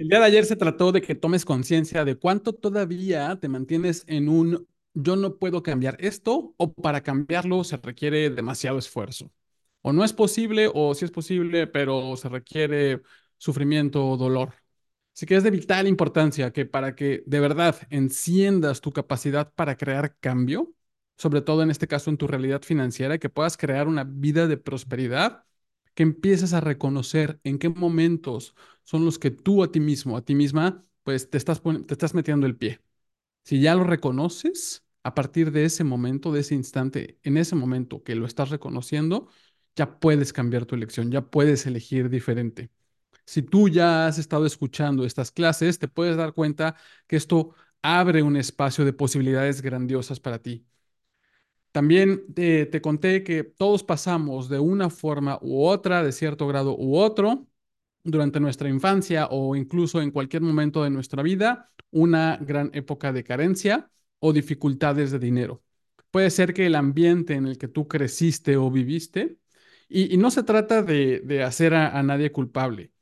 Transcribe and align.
El 0.00 0.08
día 0.08 0.18
de 0.20 0.24
ayer 0.24 0.46
se 0.46 0.56
trató 0.56 0.92
de 0.92 1.02
que 1.02 1.14
tomes 1.14 1.44
conciencia 1.44 2.06
de 2.06 2.16
cuánto 2.16 2.54
todavía 2.54 3.38
te 3.38 3.48
mantienes 3.48 4.04
en 4.06 4.30
un 4.30 4.66
yo 4.94 5.14
no 5.14 5.36
puedo 5.36 5.62
cambiar 5.62 5.98
esto 6.00 6.54
o 6.56 6.72
para 6.72 7.02
cambiarlo 7.02 7.64
se 7.64 7.76
requiere 7.76 8.30
demasiado 8.30 8.78
esfuerzo. 8.78 9.30
O 9.82 9.92
no 9.92 10.02
es 10.02 10.14
posible 10.14 10.70
o 10.72 10.94
sí 10.94 11.04
es 11.04 11.10
posible, 11.10 11.66
pero 11.66 12.16
se 12.16 12.30
requiere 12.30 13.02
sufrimiento 13.36 14.06
o 14.08 14.16
dolor. 14.16 14.54
Así 15.14 15.26
que 15.26 15.36
es 15.36 15.42
de 15.44 15.50
vital 15.50 15.86
importancia 15.86 16.50
que 16.50 16.64
para 16.64 16.94
que 16.94 17.22
de 17.26 17.40
verdad 17.40 17.76
enciendas 17.90 18.80
tu 18.80 18.92
capacidad 18.92 19.52
para 19.52 19.76
crear 19.76 20.16
cambio, 20.18 20.72
sobre 21.18 21.42
todo 21.42 21.62
en 21.62 21.70
este 21.70 21.86
caso 21.88 22.08
en 22.08 22.16
tu 22.16 22.26
realidad 22.26 22.62
financiera, 22.62 23.18
que 23.18 23.28
puedas 23.28 23.58
crear 23.58 23.86
una 23.86 24.04
vida 24.04 24.46
de 24.46 24.56
prosperidad, 24.56 25.44
que 26.00 26.04
empieces 26.04 26.54
a 26.54 26.62
reconocer 26.62 27.40
en 27.44 27.58
qué 27.58 27.68
momentos 27.68 28.54
son 28.84 29.04
los 29.04 29.18
que 29.18 29.30
tú 29.30 29.62
a 29.62 29.70
ti 29.70 29.80
mismo, 29.80 30.16
a 30.16 30.24
ti 30.24 30.34
misma, 30.34 30.82
pues 31.02 31.28
te 31.28 31.36
estás, 31.36 31.60
te 31.62 31.92
estás 31.94 32.14
metiendo 32.14 32.46
el 32.46 32.56
pie. 32.56 32.80
Si 33.44 33.60
ya 33.60 33.74
lo 33.74 33.84
reconoces, 33.84 34.84
a 35.04 35.14
partir 35.14 35.52
de 35.52 35.64
ese 35.66 35.84
momento, 35.84 36.32
de 36.32 36.40
ese 36.40 36.54
instante, 36.54 37.18
en 37.22 37.36
ese 37.36 37.56
momento 37.56 38.02
que 38.02 38.14
lo 38.16 38.26
estás 38.26 38.50
reconociendo, 38.50 39.28
ya 39.76 39.98
puedes 40.00 40.32
cambiar 40.32 40.66
tu 40.66 40.74
elección, 40.76 41.10
ya 41.10 41.22
puedes 41.30 41.66
elegir 41.66 42.10
diferente. 42.10 42.70
Si 43.26 43.42
tú 43.42 43.68
ya 43.68 44.06
has 44.08 44.18
estado 44.18 44.46
escuchando 44.46 45.04
estas 45.06 45.32
clases, 45.32 45.78
te 45.80 45.88
puedes 45.88 46.16
dar 46.16 46.34
cuenta 46.34 46.76
que 47.08 47.16
esto 47.16 47.54
abre 47.82 48.22
un 48.22 48.36
espacio 48.38 48.84
de 48.86 48.94
posibilidades 48.94 49.62
grandiosas 49.62 50.20
para 50.20 50.40
ti. 50.40 50.66
También 51.72 52.32
te, 52.34 52.80
conté 52.80 53.22
que 53.22 53.44
todos 53.44 53.84
pasamos 53.84 54.48
de 54.48 54.58
una 54.58 54.90
forma 54.90 55.38
u 55.40 55.64
otra, 55.64 56.02
de 56.02 56.12
cierto 56.12 56.46
grado 56.48 56.76
u 56.76 56.96
otro, 56.96 57.46
durante 58.02 58.40
nuestra 58.40 58.68
infancia 58.68 59.28
o 59.30 59.54
incluso 59.56 60.00
en 60.02 60.10
cualquier 60.10 60.42
momento 60.42 60.82
de 60.84 60.90
nuestra 60.90 61.22
vida, 61.22 61.70
una 61.90 62.38
gran 62.40 62.70
época 62.74 63.12
de 63.12 63.24
carencia 63.24 63.90
o 64.18 64.32
dificultades 64.32 65.10
de 65.10 65.18
dinero. 65.18 65.62
Puede 66.10 66.30
ser 66.30 66.54
que 66.54 66.66
el 66.66 66.74
ambiente 66.74 67.34
en 67.34 67.46
el 67.46 67.58
que 67.58 67.68
tú 67.68 67.86
creciste 67.88 68.56
o 68.56 68.70
viviste, 68.70 69.38
y, 69.88 70.16
no 70.18 70.30
se 70.30 70.44
trata 70.44 70.82
de, 70.82 71.42
hacer 71.44 71.74
a 71.74 72.02
nadie 72.02 72.30
culpable. 72.32 72.92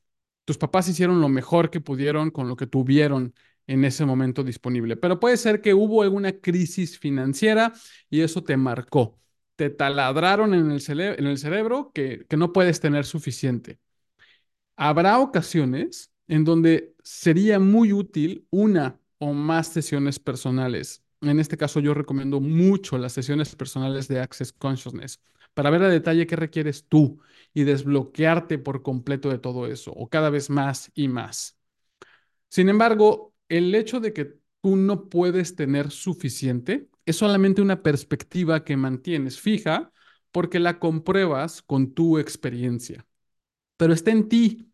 Tus 0.48 0.56
papás 0.58 0.88
hicieron 0.88 1.20
lo 1.20 1.28
mejor 1.28 1.70
que 1.70 1.82
pudieron 1.82 2.30
con 2.30 2.48
lo 2.48 2.56
que 2.56 2.66
tuvieron 2.66 3.34
en 3.68 3.84
ese 3.84 4.04
momento 4.04 4.42
disponible. 4.42 4.96
Pero 4.96 5.20
puede 5.20 5.36
ser 5.36 5.60
que 5.60 5.74
hubo 5.74 6.02
alguna 6.02 6.32
crisis 6.32 6.98
financiera 6.98 7.72
y 8.10 8.22
eso 8.22 8.42
te 8.42 8.56
marcó. 8.56 9.20
Te 9.54 9.70
taladraron 9.70 10.54
en 10.54 10.70
el, 10.72 10.80
cerebro 10.80 11.92
que, 11.94 12.26
que 12.28 12.36
no 12.36 12.52
puedes 12.52 12.80
tener 12.80 13.04
suficiente. 13.04 13.78
Habrá 14.76 15.18
ocasiones 15.18 16.12
en 16.28 16.44
donde 16.44 16.94
sería 17.02 17.58
muy 17.58 17.92
útil 17.92 18.46
una 18.50 18.98
o 19.18 19.32
más 19.32 19.68
sesiones 19.68 20.18
personales. 20.18 21.04
En 21.20 21.40
este 21.40 21.56
caso 21.56 21.80
yo 21.80 21.94
recomiendo 21.94 22.40
mucho 22.40 22.96
las 22.96 23.12
sesiones 23.12 23.54
personales 23.56 24.08
de 24.08 24.20
Access 24.20 24.52
Consciousness 24.52 25.20
para 25.54 25.70
ver 25.70 25.82
a 25.82 25.88
detalle 25.88 26.26
qué 26.26 26.36
requieres 26.36 26.86
tú 26.88 27.20
y 27.52 27.64
desbloquearte 27.64 28.58
por 28.58 28.82
completo 28.82 29.28
de 29.28 29.38
todo 29.38 29.66
eso, 29.66 29.92
o 29.92 30.08
cada 30.08 30.30
vez 30.30 30.50
más 30.50 30.90
y 30.94 31.08
más. 31.08 31.58
Sin 32.48 32.68
embargo, 32.68 33.27
el 33.48 33.74
hecho 33.74 34.00
de 34.00 34.12
que 34.12 34.34
tú 34.62 34.76
no 34.76 35.08
puedes 35.08 35.54
tener 35.56 35.90
suficiente 35.90 36.88
es 37.06 37.16
solamente 37.16 37.62
una 37.62 37.82
perspectiva 37.82 38.64
que 38.64 38.76
mantienes 38.76 39.40
fija 39.40 39.92
porque 40.32 40.58
la 40.60 40.78
compruebas 40.78 41.62
con 41.62 41.94
tu 41.94 42.18
experiencia. 42.18 43.06
Pero 43.76 43.92
está 43.92 44.10
en 44.12 44.28
ti 44.28 44.72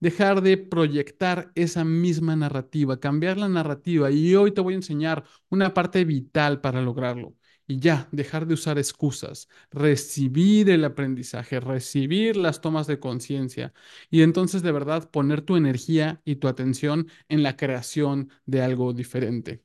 dejar 0.00 0.42
de 0.42 0.56
proyectar 0.58 1.52
esa 1.54 1.84
misma 1.84 2.36
narrativa, 2.36 3.00
cambiar 3.00 3.38
la 3.38 3.48
narrativa. 3.48 4.10
Y 4.10 4.34
hoy 4.34 4.52
te 4.52 4.60
voy 4.60 4.74
a 4.74 4.76
enseñar 4.76 5.24
una 5.50 5.74
parte 5.74 6.04
vital 6.04 6.60
para 6.60 6.82
lograrlo. 6.82 7.34
Y 7.66 7.78
ya, 7.78 8.08
dejar 8.12 8.46
de 8.46 8.54
usar 8.54 8.78
excusas, 8.78 9.48
recibir 9.70 10.68
el 10.68 10.84
aprendizaje, 10.84 11.60
recibir 11.60 12.36
las 12.36 12.60
tomas 12.60 12.86
de 12.86 13.00
conciencia 13.00 13.72
y 14.10 14.22
entonces 14.22 14.62
de 14.62 14.72
verdad 14.72 15.10
poner 15.10 15.40
tu 15.40 15.56
energía 15.56 16.20
y 16.26 16.36
tu 16.36 16.48
atención 16.48 17.08
en 17.28 17.42
la 17.42 17.56
creación 17.56 18.30
de 18.44 18.60
algo 18.62 18.92
diferente. 18.92 19.62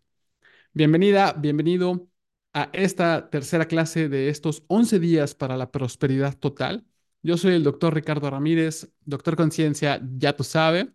Bienvenida, 0.74 1.34
bienvenido 1.34 2.08
a 2.54 2.70
esta 2.74 3.30
tercera 3.30 3.68
clase 3.68 4.10
de 4.10 4.30
estos 4.30 4.64
11 4.68 5.00
días 5.00 5.36
para 5.36 5.58
la 5.58 5.72
prosperidad 5.72 6.38
total. 6.38 6.86
Yo 7.22 7.38
soy 7.38 7.54
el 7.56 7.64
doctor 7.64 7.94
Ricardo 7.94 8.30
Ramírez, 8.30 8.90
doctor 9.06 9.36
conciencia, 9.36 10.02
ya 10.18 10.36
tú 10.36 10.44
sabes. 10.44 10.88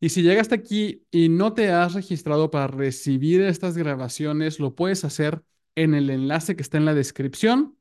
Y 0.00 0.10
si 0.10 0.22
llegaste 0.22 0.54
aquí 0.54 1.06
y 1.10 1.28
no 1.28 1.52
te 1.54 1.70
has 1.70 1.94
registrado 1.94 2.50
para 2.50 2.66
recibir 2.68 3.42
estas 3.42 3.76
grabaciones, 3.76 4.58
lo 4.58 4.74
puedes 4.74 5.04
hacer 5.04 5.42
en 5.74 5.94
el 5.94 6.10
enlace 6.10 6.56
que 6.56 6.62
está 6.62 6.78
en 6.78 6.84
la 6.84 6.94
descripción 6.94 7.76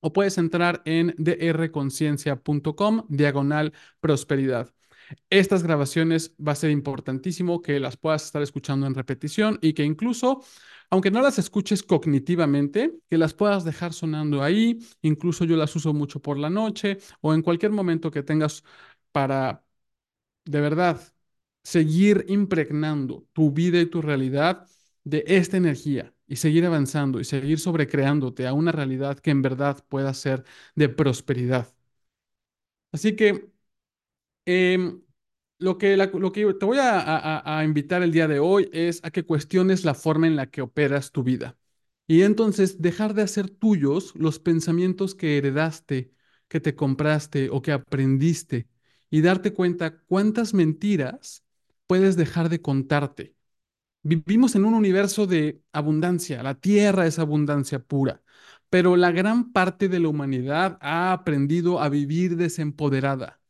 o 0.00 0.12
puedes 0.12 0.38
entrar 0.38 0.82
en 0.84 1.14
drconciencia.com 1.18 3.06
diagonal 3.08 3.72
prosperidad. 4.00 4.74
Estas 5.30 5.62
grabaciones 5.62 6.34
va 6.36 6.52
a 6.52 6.54
ser 6.54 6.70
importantísimo 6.70 7.62
que 7.62 7.80
las 7.80 7.96
puedas 7.96 8.24
estar 8.24 8.42
escuchando 8.42 8.86
en 8.86 8.94
repetición 8.94 9.58
y 9.62 9.74
que 9.74 9.84
incluso, 9.84 10.42
aunque 10.90 11.10
no 11.10 11.20
las 11.22 11.38
escuches 11.38 11.82
cognitivamente, 11.82 12.94
que 13.08 13.18
las 13.18 13.34
puedas 13.34 13.64
dejar 13.64 13.92
sonando 13.92 14.42
ahí. 14.42 14.78
Incluso 15.02 15.44
yo 15.44 15.56
las 15.56 15.74
uso 15.76 15.92
mucho 15.94 16.20
por 16.20 16.38
la 16.38 16.50
noche 16.50 16.98
o 17.20 17.34
en 17.34 17.42
cualquier 17.42 17.72
momento 17.72 18.10
que 18.10 18.22
tengas 18.22 18.64
para, 19.12 19.64
de 20.44 20.60
verdad, 20.60 21.00
seguir 21.64 22.26
impregnando 22.28 23.26
tu 23.32 23.52
vida 23.52 23.80
y 23.80 23.86
tu 23.86 24.02
realidad 24.02 24.68
de 25.04 25.24
esta 25.26 25.56
energía 25.58 26.13
y 26.26 26.36
seguir 26.36 26.66
avanzando 26.66 27.20
y 27.20 27.24
seguir 27.24 27.58
sobrecreándote 27.60 28.46
a 28.46 28.52
una 28.54 28.72
realidad 28.72 29.18
que 29.18 29.30
en 29.30 29.42
verdad 29.42 29.84
pueda 29.88 30.14
ser 30.14 30.44
de 30.74 30.88
prosperidad. 30.88 31.68
Así 32.92 33.16
que 33.16 33.50
eh, 34.46 34.78
lo, 35.58 35.78
que 35.78 35.96
lo 35.96 36.32
que 36.32 36.54
te 36.54 36.66
voy 36.66 36.78
a, 36.78 37.58
a, 37.58 37.64
invitar 37.64 38.02
el 38.02 38.12
día 38.12 38.28
de 38.28 38.38
hoy 38.40 38.68
es 38.72 39.00
a 39.04 39.10
que 39.10 39.24
cuestiones 39.24 39.84
la 39.84 39.94
forma 39.94 40.26
en 40.26 40.36
la 40.36 40.50
que 40.50 40.62
operas 40.62 41.12
tu 41.12 41.22
vida. 41.22 41.58
Y 42.06 42.22
entonces 42.22 42.82
dejar 42.82 43.14
de 43.14 43.22
hacer 43.22 43.50
tuyos 43.50 44.14
los 44.16 44.38
pensamientos 44.38 45.14
que 45.14 45.38
heredaste, 45.38 46.12
que 46.48 46.60
te 46.60 46.74
compraste 46.76 47.50
o 47.50 47.62
que 47.62 47.72
aprendiste 47.72 48.68
y 49.10 49.22
darte 49.22 49.54
cuenta 49.54 49.98
cuántas 50.06 50.54
mentiras 50.54 51.44
puedes 51.86 52.16
dejar 52.16 52.48
de 52.50 52.60
contarte 52.62 53.34
Vivimos 54.06 54.54
en 54.54 54.66
un 54.66 54.74
universo 54.74 55.26
de 55.26 55.62
abundancia, 55.72 56.42
la 56.42 56.54
tierra 56.56 57.06
es 57.06 57.18
abundancia 57.18 57.78
pura, 57.78 58.22
pero 58.68 58.96
la 58.96 59.10
gran 59.12 59.50
parte 59.52 59.88
de 59.88 59.98
la 60.00 60.08
humanidad 60.08 60.76
ha 60.82 61.12
aprendido 61.12 61.80
a 61.80 61.88
vivir 61.88 62.36
desempoderada 62.36 63.40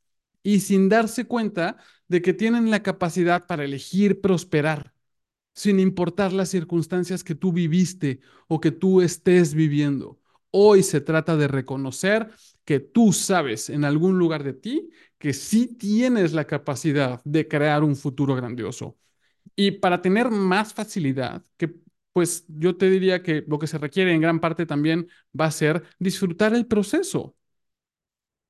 y 0.44 0.60
sin 0.60 0.88
darse 0.88 1.26
cuenta 1.26 1.78
de 2.08 2.22
que 2.22 2.34
tienen 2.34 2.70
la 2.70 2.82
capacidad 2.84 3.46
para 3.46 3.64
elegir 3.64 4.20
prosperar, 4.20 4.94
sin 5.54 5.80
importar 5.80 6.32
las 6.32 6.50
circunstancias 6.50 7.24
que 7.24 7.34
tú 7.34 7.52
viviste 7.52 8.20
o 8.48 8.60
que 8.60 8.70
tú 8.72 9.02
estés 9.02 9.54
viviendo. 9.54 10.20
Hoy 10.50 10.82
se 10.84 11.00
trata 11.00 11.36
de 11.36 11.48
reconocer 11.48 12.30
que 12.64 12.80
tú 12.80 13.12
sabes 13.12 13.70
en 13.70 13.84
algún 13.84 14.18
lugar 14.18 14.44
de 14.44 14.54
ti 14.54 14.90
que 15.18 15.32
sí 15.32 15.66
tienes 15.66 16.32
la 16.32 16.46
capacidad 16.46 17.20
de 17.24 17.48
crear 17.48 17.82
un 17.84 17.96
futuro 17.96 18.36
grandioso 18.36 18.98
y 19.56 19.72
para 19.72 20.02
tener 20.02 20.30
más 20.30 20.74
facilidad, 20.74 21.44
que 21.56 21.74
pues 22.12 22.44
yo 22.48 22.76
te 22.76 22.90
diría 22.90 23.22
que 23.22 23.44
lo 23.48 23.58
que 23.58 23.66
se 23.66 23.78
requiere 23.78 24.12
en 24.14 24.20
gran 24.20 24.40
parte 24.40 24.66
también 24.66 25.08
va 25.38 25.46
a 25.46 25.50
ser 25.50 25.84
disfrutar 25.98 26.54
el 26.54 26.66
proceso. 26.66 27.36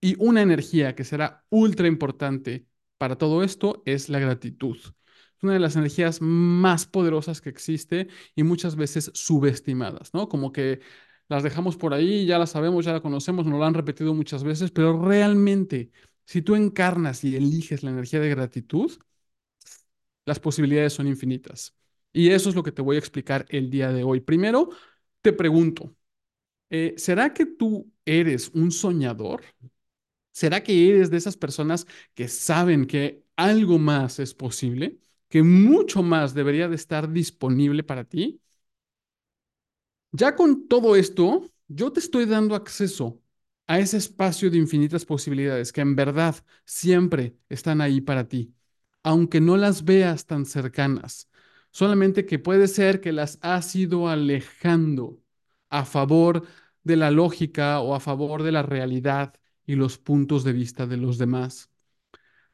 Y 0.00 0.16
una 0.18 0.42
energía 0.42 0.94
que 0.94 1.04
será 1.04 1.44
ultra 1.48 1.88
importante 1.88 2.66
para 2.98 3.16
todo 3.16 3.42
esto 3.42 3.82
es 3.86 4.08
la 4.08 4.18
gratitud. 4.18 4.76
Es 4.76 5.42
una 5.42 5.54
de 5.54 5.60
las 5.60 5.76
energías 5.76 6.20
más 6.20 6.86
poderosas 6.86 7.40
que 7.40 7.48
existe 7.50 8.08
y 8.34 8.42
muchas 8.42 8.76
veces 8.76 9.10
subestimadas, 9.14 10.12
¿no? 10.12 10.28
Como 10.28 10.52
que 10.52 10.80
las 11.28 11.42
dejamos 11.42 11.76
por 11.76 11.94
ahí, 11.94 12.26
ya 12.26 12.38
las 12.38 12.50
sabemos, 12.50 12.84
ya 12.84 12.92
la 12.92 13.00
conocemos, 13.00 13.46
nos 13.46 13.58
lo 13.58 13.64
han 13.64 13.74
repetido 13.74 14.12
muchas 14.14 14.44
veces, 14.44 14.70
pero 14.70 15.02
realmente, 15.02 15.90
si 16.26 16.42
tú 16.42 16.54
encarnas 16.54 17.24
y 17.24 17.36
eliges 17.36 17.82
la 17.82 17.90
energía 17.90 18.20
de 18.20 18.28
gratitud, 18.28 18.92
las 20.26 20.40
posibilidades 20.40 20.92
son 20.92 21.06
infinitas. 21.06 21.74
Y 22.12 22.30
eso 22.30 22.48
es 22.48 22.54
lo 22.56 22.62
que 22.62 22.72
te 22.72 22.82
voy 22.82 22.96
a 22.96 22.98
explicar 23.00 23.46
el 23.48 23.70
día 23.70 23.92
de 23.92 24.04
hoy. 24.04 24.20
Primero, 24.20 24.70
te 25.22 25.32
pregunto, 25.32 25.94
eh, 26.70 26.94
¿será 26.98 27.34
que 27.34 27.46
tú 27.46 27.92
eres 28.04 28.50
un 28.54 28.72
soñador? 28.72 29.42
¿Será 30.32 30.62
que 30.62 30.88
eres 30.90 31.10
de 31.10 31.16
esas 31.18 31.36
personas 31.36 31.86
que 32.14 32.28
saben 32.28 32.86
que 32.86 33.24
algo 33.36 33.78
más 33.78 34.18
es 34.18 34.34
posible? 34.34 34.98
¿Que 35.28 35.42
mucho 35.42 36.02
más 36.02 36.34
debería 36.34 36.68
de 36.68 36.76
estar 36.76 37.12
disponible 37.12 37.84
para 37.84 38.04
ti? 38.04 38.40
Ya 40.12 40.36
con 40.36 40.68
todo 40.68 40.96
esto, 40.96 41.50
yo 41.68 41.92
te 41.92 42.00
estoy 42.00 42.26
dando 42.26 42.54
acceso 42.54 43.20
a 43.66 43.78
ese 43.80 43.96
espacio 43.96 44.50
de 44.50 44.58
infinitas 44.58 45.04
posibilidades 45.04 45.72
que 45.72 45.80
en 45.80 45.96
verdad 45.96 46.36
siempre 46.64 47.36
están 47.48 47.80
ahí 47.80 48.00
para 48.00 48.28
ti. 48.28 48.54
Aunque 49.04 49.40
no 49.40 49.56
las 49.56 49.84
veas 49.84 50.26
tan 50.26 50.46
cercanas. 50.46 51.30
Solamente 51.70 52.26
que 52.26 52.40
puede 52.40 52.68
ser 52.68 53.00
que 53.00 53.12
las 53.12 53.38
has 53.42 53.76
ido 53.76 54.08
alejando 54.08 55.20
a 55.70 55.84
favor 55.84 56.44
de 56.84 56.96
la 56.96 57.10
lógica 57.12 57.80
o 57.80 57.94
a 57.94 58.00
favor 58.00 58.42
de 58.42 58.52
la 58.52 58.62
realidad 58.62 59.34
y 59.66 59.76
los 59.76 59.98
puntos 59.98 60.44
de 60.44 60.52
vista 60.52 60.86
de 60.86 60.96
los 60.96 61.18
demás. 61.18 61.70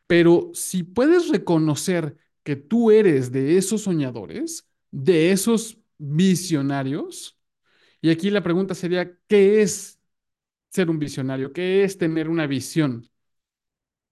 Pero 0.06 0.50
si 0.55 0.82
puedes 0.82 1.29
reconocer 1.29 2.17
que 2.43 2.56
tú 2.56 2.91
eres 2.91 3.32
de 3.32 3.56
esos 3.58 3.82
soñadores, 3.82 4.69
de 4.91 5.32
esos 5.32 5.79
visionarios, 5.99 7.38
y 8.02 8.11
aquí 8.11 8.31
la 8.31 8.43
pregunta 8.43 8.75
sería, 8.75 9.17
¿qué 9.29 9.62
es 9.62 10.00
ser 10.70 10.91
un 10.91 10.99
visionario? 10.99 11.52
¿Qué 11.52 11.85
es 11.85 11.99
tener 11.99 12.29
una 12.29 12.47
visión? 12.47 13.08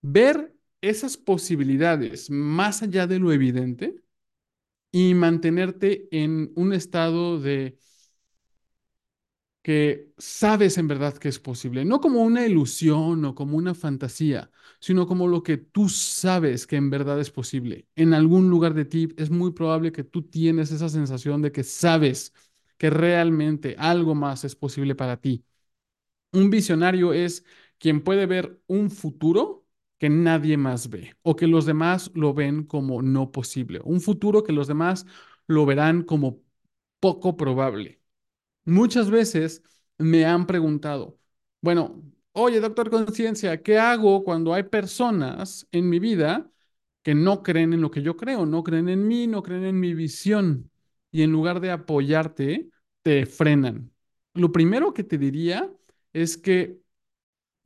Ver 0.02 0.57
esas 0.80 1.16
posibilidades 1.16 2.30
más 2.30 2.82
allá 2.82 3.06
de 3.06 3.18
lo 3.18 3.32
evidente 3.32 3.96
y 4.92 5.14
mantenerte 5.14 6.08
en 6.12 6.52
un 6.56 6.72
estado 6.74 7.40
de 7.40 7.78
que 9.62 10.12
sabes 10.18 10.78
en 10.78 10.88
verdad 10.88 11.14
que 11.18 11.28
es 11.28 11.38
posible, 11.38 11.84
no 11.84 12.00
como 12.00 12.22
una 12.22 12.46
ilusión 12.46 13.24
o 13.24 13.34
como 13.34 13.56
una 13.56 13.74
fantasía, 13.74 14.50
sino 14.80 15.06
como 15.06 15.26
lo 15.28 15.42
que 15.42 15.58
tú 15.58 15.88
sabes 15.88 16.66
que 16.66 16.76
en 16.76 16.88
verdad 16.90 17.20
es 17.20 17.30
posible. 17.30 17.86
En 17.96 18.14
algún 18.14 18.48
lugar 18.50 18.72
de 18.74 18.84
ti 18.86 19.08
es 19.18 19.30
muy 19.30 19.52
probable 19.52 19.92
que 19.92 20.04
tú 20.04 20.22
tienes 20.22 20.70
esa 20.72 20.88
sensación 20.88 21.42
de 21.42 21.52
que 21.52 21.64
sabes 21.64 22.32
que 22.78 22.88
realmente 22.90 23.74
algo 23.78 24.14
más 24.14 24.44
es 24.44 24.54
posible 24.56 24.94
para 24.94 25.20
ti. 25.20 25.44
Un 26.32 26.50
visionario 26.50 27.12
es 27.14 27.44
quien 27.78 28.02
puede 28.04 28.26
ver 28.26 28.60
un 28.68 28.90
futuro 28.90 29.66
que 29.98 30.08
nadie 30.10 30.56
más 30.56 30.90
ve 30.90 31.16
o 31.22 31.36
que 31.36 31.46
los 31.46 31.66
demás 31.66 32.10
lo 32.14 32.34
ven 32.34 32.64
como 32.64 33.02
no 33.02 33.32
posible. 33.32 33.80
Un 33.84 34.00
futuro 34.00 34.44
que 34.44 34.52
los 34.52 34.68
demás 34.68 35.06
lo 35.46 35.66
verán 35.66 36.02
como 36.02 36.40
poco 37.00 37.36
probable. 37.36 38.00
Muchas 38.64 39.10
veces 39.10 39.62
me 39.98 40.24
han 40.26 40.46
preguntado, 40.46 41.18
bueno, 41.60 42.02
oye, 42.32 42.60
doctor 42.60 42.90
Conciencia, 42.90 43.62
¿qué 43.62 43.78
hago 43.78 44.24
cuando 44.24 44.54
hay 44.54 44.64
personas 44.64 45.66
en 45.72 45.88
mi 45.88 45.98
vida 45.98 46.50
que 47.02 47.14
no 47.14 47.42
creen 47.42 47.72
en 47.72 47.80
lo 47.80 47.90
que 47.90 48.02
yo 48.02 48.16
creo, 48.16 48.44
no 48.46 48.62
creen 48.62 48.88
en 48.88 49.06
mí, 49.08 49.26
no 49.26 49.42
creen 49.42 49.64
en 49.64 49.80
mi 49.80 49.94
visión? 49.94 50.70
Y 51.10 51.22
en 51.22 51.32
lugar 51.32 51.60
de 51.60 51.70
apoyarte, 51.70 52.70
te 53.02 53.24
frenan. 53.26 53.90
Lo 54.34 54.52
primero 54.52 54.92
que 54.92 55.04
te 55.04 55.18
diría 55.18 55.72
es 56.12 56.36
que 56.36 56.80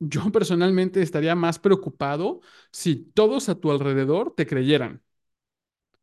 yo 0.09 0.31
personalmente 0.31 1.01
estaría 1.01 1.35
más 1.35 1.59
preocupado 1.59 2.41
si 2.71 2.95
todos 2.95 3.49
a 3.49 3.55
tu 3.59 3.71
alrededor 3.71 4.33
te 4.35 4.47
creyeran, 4.47 5.03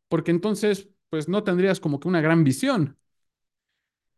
porque 0.07 0.31
entonces, 0.31 0.89
pues 1.09 1.27
no 1.29 1.43
tendrías 1.43 1.79
como 1.79 1.99
que 1.99 2.07
una 2.07 2.21
gran 2.21 2.43
visión. 2.43 2.97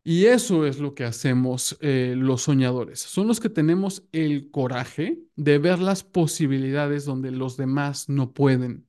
Y 0.05 0.25
eso 0.25 0.65
es 0.65 0.79
lo 0.79 0.95
que 0.95 1.05
hacemos 1.05 1.77
eh, 1.79 2.13
los 2.17 2.41
soñadores. 2.43 2.99
Son 2.99 3.27
los 3.27 3.39
que 3.39 3.49
tenemos 3.49 4.03
el 4.11 4.51
coraje 4.51 5.19
de 5.37 5.57
ver 5.59 5.79
las 5.79 6.03
posibilidades 6.03 7.05
donde 7.05 7.31
los 7.31 7.55
demás 7.55 8.09
no 8.09 8.33
pueden. 8.33 8.87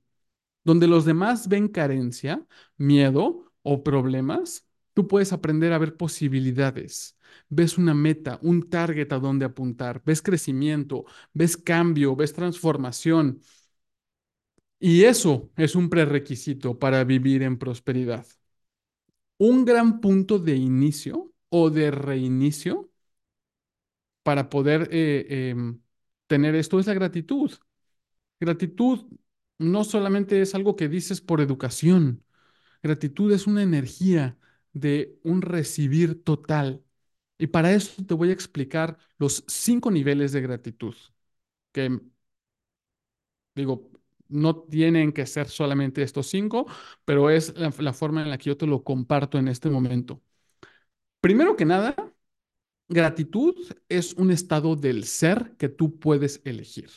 Donde 0.65 0.87
los 0.87 1.05
demás 1.05 1.47
ven 1.49 1.69
carencia, 1.69 2.45
miedo 2.77 3.51
o 3.63 3.83
problemas, 3.83 4.64
tú 4.95 5.07
puedes 5.07 5.33
aprender 5.33 5.73
a 5.73 5.77
ver 5.79 5.97
posibilidades. 5.97 7.17
Ves 7.49 7.77
una 7.77 7.93
meta, 7.93 8.39
un 8.41 8.69
target 8.69 9.13
a 9.13 9.19
donde 9.19 9.45
apuntar, 9.45 10.01
ves 10.05 10.21
crecimiento, 10.23 11.05
ves 11.33 11.57
cambio, 11.57 12.15
ves 12.15 12.33
transformación. 12.33 13.41
Y 14.79 15.03
eso 15.03 15.51
es 15.57 15.75
un 15.75 15.89
prerequisito 15.89 16.77
para 16.79 17.03
vivir 17.03 17.43
en 17.43 17.57
prosperidad 17.57 18.25
un 19.37 19.65
gran 19.65 19.99
punto 20.01 20.39
de 20.39 20.55
inicio 20.55 21.33
o 21.49 21.69
de 21.69 21.91
reinicio 21.91 22.89
para 24.23 24.49
poder 24.49 24.89
eh, 24.91 25.49
em, 25.51 25.79
tener 26.27 26.55
esto 26.55 26.79
es 26.79 26.87
la 26.87 26.93
gratitud. 26.93 27.51
Gratitud 28.39 29.05
no 29.57 29.83
solamente 29.83 30.41
es 30.41 30.55
algo 30.55 30.75
que 30.75 30.89
dices 30.89 31.21
por 31.21 31.41
educación, 31.41 32.23
gratitud 32.83 33.31
es 33.33 33.47
una 33.47 33.63
energía 33.63 34.37
de 34.75 35.19
un 35.23 35.41
recibir 35.41 36.23
total. 36.23 36.83
Y 37.39 37.47
para 37.47 37.73
eso 37.73 38.03
te 38.05 38.13
voy 38.15 38.29
a 38.29 38.33
explicar 38.33 38.97
los 39.17 39.43
cinco 39.47 39.91
niveles 39.91 40.31
de 40.33 40.41
gratitud, 40.41 40.95
que 41.73 41.99
digo, 43.55 43.91
no 44.27 44.55
tienen 44.63 45.11
que 45.13 45.25
ser 45.25 45.47
solamente 45.49 46.03
estos 46.03 46.27
cinco, 46.27 46.67
pero 47.05 47.29
es 47.29 47.53
la, 47.57 47.71
forma 47.93 48.21
en 48.21 48.29
la 48.29 48.37
que 48.37 48.45
yo 48.49 48.57
te 48.57 48.67
lo 48.67 48.83
comparto 48.83 49.37
en 49.37 49.47
este 49.47 49.69
momento. 49.69 50.21
Primero 51.21 51.55
que 51.55 51.65
nada, 51.65 51.95
gratitud 52.89 53.55
es 53.89 54.13
un 54.15 54.31
estado 54.31 54.75
del 54.75 55.05
ser 55.05 55.55
que 55.57 55.69
tú 55.69 55.99
puedes 55.99 56.41
elegir. 56.45 56.89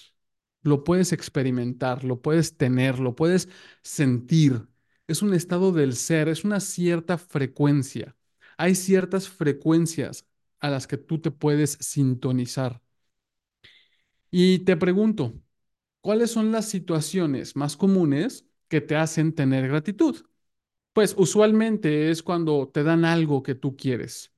Lo 0.63 0.85
puedes 0.85 1.13
experimentar, 1.13 2.05
lo 2.05 2.21
puedes 2.23 2.57
tener, 2.57 2.99
lo 3.01 3.15
puedes 3.17 3.49
sentir. 3.83 4.67
Es 5.09 5.23
un 5.23 5.35
estado 5.35 5.73
del 5.73 5.97
ser, 5.97 6.29
es 6.29 6.45
una 6.45 6.61
cierta 6.61 7.19
frecuencia. 7.19 8.17
Hay 8.57 8.75
ciertas 8.77 9.29
frecuencias 9.29 10.27
a 10.61 10.71
las 10.71 10.87
que 10.87 10.99
tú 10.99 11.21
te 11.21 11.31
puedes 11.33 11.73
sintonizar. 11.81 12.81
Y 14.31 14.61
te 14.61 14.77
pregunto, 14.77 15.35
¿Cuáles 16.03 16.33
son 16.33 16.53
las 16.53 16.69
situaciones 16.69 17.57
más 17.57 17.77
comunes 17.77 18.47
que 18.69 18.81
te 18.81 18.97
hacen 18.97 19.35
tener 19.35 19.69
gratitud? 19.69 20.17
Pues 20.95 21.15
usualmente 21.19 22.11
es 22.11 22.23
cuando 22.23 22.69
te 22.71 22.85
dan 22.85 23.05
algo 23.07 23.43
que 23.43 23.55
tú 23.57 23.77
quieres, 23.77 24.35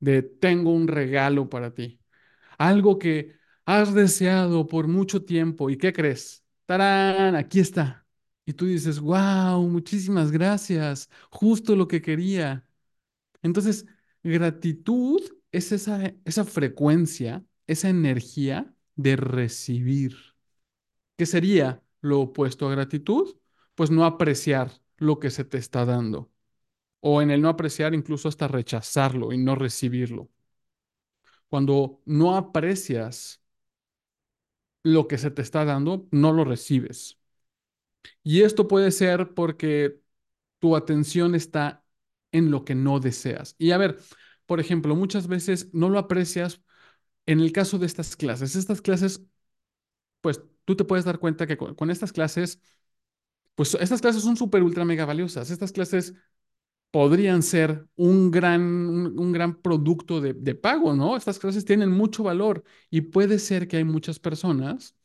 de 0.00 0.22
tengo 0.22 0.72
un 0.72 0.88
regalo 0.88 1.48
para 1.50 1.74
ti, 1.74 2.00
algo 2.58 2.98
que 3.00 3.36
has 3.66 3.94
deseado 3.94 4.66
por 4.68 4.88
mucho 4.88 5.24
tiempo 5.24 5.70
y 5.70 5.78
¿qué 5.78 5.92
crees? 5.94 6.44
¡Tarán! 6.66 7.36
Aquí 7.36 7.60
está. 7.60 8.07
Y 8.48 8.54
tú 8.54 8.64
dices, 8.66 8.98
wow, 9.00 9.60
muchísimas 9.68 10.30
gracias, 10.32 11.10
justo 11.30 11.76
lo 11.76 11.86
que 11.86 12.00
quería. 12.00 12.66
Entonces, 13.42 13.86
gratitud 14.24 15.20
es 15.52 15.72
esa, 15.72 16.14
esa 16.24 16.44
frecuencia, 16.44 17.44
esa 17.66 17.90
energía 17.90 18.74
de 18.96 19.16
recibir. 19.16 20.16
¿Qué 21.16 21.26
sería 21.26 21.82
lo 22.00 22.20
opuesto 22.20 22.68
a 22.68 22.70
gratitud? 22.72 23.36
Pues 23.74 23.90
no 23.90 24.04
apreciar 24.04 24.70
lo 24.98 25.18
que 25.20 25.30
se 25.30 25.44
te 25.44 25.58
está 25.58 25.84
dando. 25.84 26.30
O 27.00 27.22
en 27.22 27.30
el 27.30 27.42
no 27.42 27.48
apreciar, 27.50 27.94
incluso 27.94 28.28
hasta 28.28 28.48
rechazarlo 28.48 29.32
y 29.32 29.38
no 29.38 29.54
recibirlo. 29.56 30.30
Cuando 31.48 32.00
no 32.06 32.36
aprecias 32.36 33.40
lo 34.82 35.06
que 35.08 35.18
se 35.18 35.30
te 35.30 35.42
está 35.42 35.64
dando, 35.64 36.06
no 36.10 36.32
lo 36.32 36.44
recibes. 36.44 37.18
Y 38.22 38.42
esto 38.42 38.68
puede 38.68 38.90
ser 38.90 39.34
porque 39.34 40.00
tu 40.58 40.76
atención 40.76 41.34
está 41.34 41.84
en 42.32 42.50
lo 42.50 42.64
que 42.64 42.74
no 42.74 43.00
deseas. 43.00 43.54
Y 43.58 43.72
a 43.72 43.78
ver, 43.78 43.98
por 44.46 44.60
ejemplo, 44.60 44.96
muchas 44.96 45.28
veces 45.28 45.70
no 45.72 45.88
lo 45.90 45.98
aprecias 45.98 46.62
en 47.26 47.40
el 47.40 47.52
caso 47.52 47.78
de 47.78 47.86
estas 47.86 48.16
clases. 48.16 48.56
Estas 48.56 48.82
clases, 48.82 49.26
pues 50.20 50.42
tú 50.64 50.76
te 50.76 50.84
puedes 50.84 51.04
dar 51.04 51.18
cuenta 51.18 51.46
que 51.46 51.56
con, 51.56 51.90
estas 51.90 52.12
clases, 52.12 52.60
pues 53.54 53.74
estas 53.80 54.00
clases 54.00 54.22
son 54.22 54.36
súper, 54.36 54.62
ultra, 54.62 54.84
mega 54.84 55.04
valiosas. 55.04 55.50
Estas 55.50 55.72
clases 55.72 56.14
podrían 56.90 57.42
ser 57.42 57.86
un 57.96 58.30
gran, 58.30 58.62
un, 58.62 59.32
gran 59.32 59.60
producto 59.62 60.20
de, 60.20 60.34
de, 60.34 60.54
pago, 60.54 60.94
¿no? 60.94 61.16
Estas 61.16 61.38
clases 61.38 61.64
tienen 61.64 61.90
mucho 61.92 62.22
valor 62.24 62.64
y 62.90 63.02
puede 63.02 63.38
ser 63.38 63.68
que 63.68 63.78
hay 63.78 63.84
muchas 63.84 64.18
personas 64.20 64.96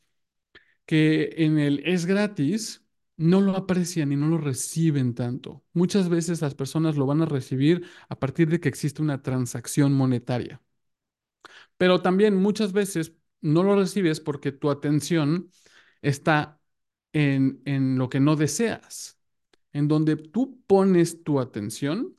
que 0.86 1.34
en 1.38 1.58
el 1.58 1.80
es 1.84 2.06
gratis 2.06 2.83
no 3.16 3.40
lo 3.40 3.56
aprecian 3.56 4.12
y 4.12 4.16
no 4.16 4.28
lo 4.28 4.38
reciben 4.38 5.14
tanto. 5.14 5.64
Muchas 5.72 6.08
veces 6.08 6.42
las 6.42 6.54
personas 6.54 6.96
lo 6.96 7.06
van 7.06 7.22
a 7.22 7.26
recibir 7.26 7.86
a 8.08 8.18
partir 8.18 8.48
de 8.50 8.60
que 8.60 8.68
existe 8.68 9.02
una 9.02 9.22
transacción 9.22 9.92
monetaria. 9.94 10.62
Pero 11.76 12.02
también 12.02 12.36
muchas 12.36 12.72
veces 12.72 13.12
no 13.40 13.62
lo 13.62 13.76
recibes 13.76 14.20
porque 14.20 14.52
tu 14.52 14.70
atención 14.70 15.50
está 16.02 16.60
en, 17.12 17.62
en 17.64 17.98
lo 17.98 18.08
que 18.08 18.20
no 18.20 18.36
deseas. 18.36 19.18
En 19.72 19.88
donde 19.88 20.16
tú 20.16 20.62
pones 20.66 21.24
tu 21.24 21.40
atención, 21.40 22.16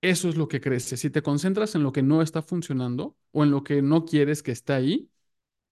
eso 0.00 0.28
es 0.28 0.36
lo 0.36 0.48
que 0.48 0.60
crece. 0.60 0.96
Si 0.96 1.10
te 1.10 1.22
concentras 1.22 1.74
en 1.74 1.82
lo 1.82 1.92
que 1.92 2.02
no 2.02 2.22
está 2.22 2.42
funcionando 2.42 3.16
o 3.32 3.44
en 3.44 3.50
lo 3.50 3.64
que 3.64 3.82
no 3.82 4.04
quieres 4.04 4.42
que 4.42 4.52
esté 4.52 4.72
ahí, 4.74 5.10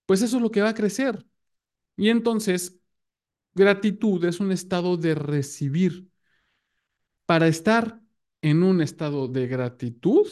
pues 0.06 0.22
eso 0.22 0.36
es 0.38 0.42
lo 0.42 0.50
que 0.52 0.62
va 0.62 0.70
a 0.70 0.74
crecer. 0.74 1.26
Y 1.96 2.10
entonces, 2.10 2.77
gratitud 3.58 4.24
es 4.24 4.40
un 4.40 4.52
estado 4.52 4.96
de 4.96 5.14
recibir. 5.14 6.08
Para 7.26 7.48
estar 7.48 8.00
en 8.40 8.62
un 8.62 8.80
estado 8.80 9.28
de 9.28 9.46
gratitud, 9.46 10.26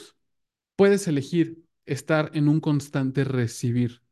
puedes 0.76 1.06
elegir 1.09 1.64
estar 1.85 2.30
en 2.35 2.49
un 2.49 2.61
constante 2.61 3.25
recibir. 3.25 4.02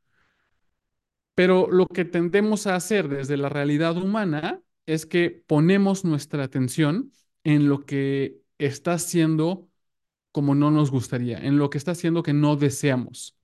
Pero 1.35 1.71
lo 1.71 1.87
que 1.87 2.05
tendemos 2.05 2.67
a 2.67 2.77
hacer 2.77 3.09
desde 3.09 3.37
la 3.37 3.49
realidad 3.49 3.97
humana 3.97 4.63
es 4.87 5.07
que 5.07 5.31
ponemos 5.47 6.05
nuestra 6.05 6.45
atención 6.45 7.13
en 7.43 7.69
lo 7.69 7.87
que 7.87 8.41
está 8.59 8.95
haciendo 8.95 9.69
como 10.31 10.55
no 10.57 10.73
nos 10.73 10.91
gustaría, 10.91 11.39
en 11.39 11.59
lo 11.59 11.71
que 11.71 11.79
está 11.79 11.93
haciendo 11.93 12.25
que 12.25 12.33
no 12.33 12.57
deseamos. 12.57 13.37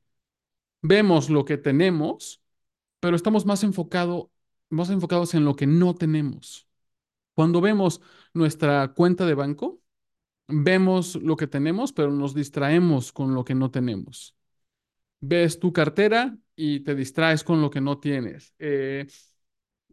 Vemos 0.82 1.30
lo 1.30 1.44
que 1.44 1.56
tenemos, 1.56 2.42
pero 2.98 3.16
estamos 3.16 3.46
más 3.46 3.62
enfocado, 3.62 4.29
más 4.70 4.90
enfocados 4.90 5.34
en 5.34 5.44
lo 5.44 5.56
que 5.56 5.66
no 5.66 5.94
tenemos. 5.94 6.68
Cuando 7.34 7.60
vemos 7.60 8.00
nuestra 8.34 8.88
cuenta 8.94 9.26
de 9.26 9.34
banco, 9.34 9.80
vemos 10.48 11.16
lo 11.16 11.36
que 11.36 11.46
tenemos, 11.46 11.92
pero 11.92 12.10
nos 12.10 12.34
distraemos 12.34 13.12
con 13.12 13.34
lo 13.34 13.44
que 13.44 13.54
no 13.54 13.70
tenemos. 13.70 14.36
Ves 15.20 15.58
tu 15.58 15.72
cartera 15.72 16.36
y 16.56 16.80
te 16.80 16.94
distraes 16.94 17.44
con 17.44 17.60
lo 17.60 17.70
que 17.70 17.80
no 17.80 17.98
tienes. 17.98 18.54
Eh, 18.58 19.06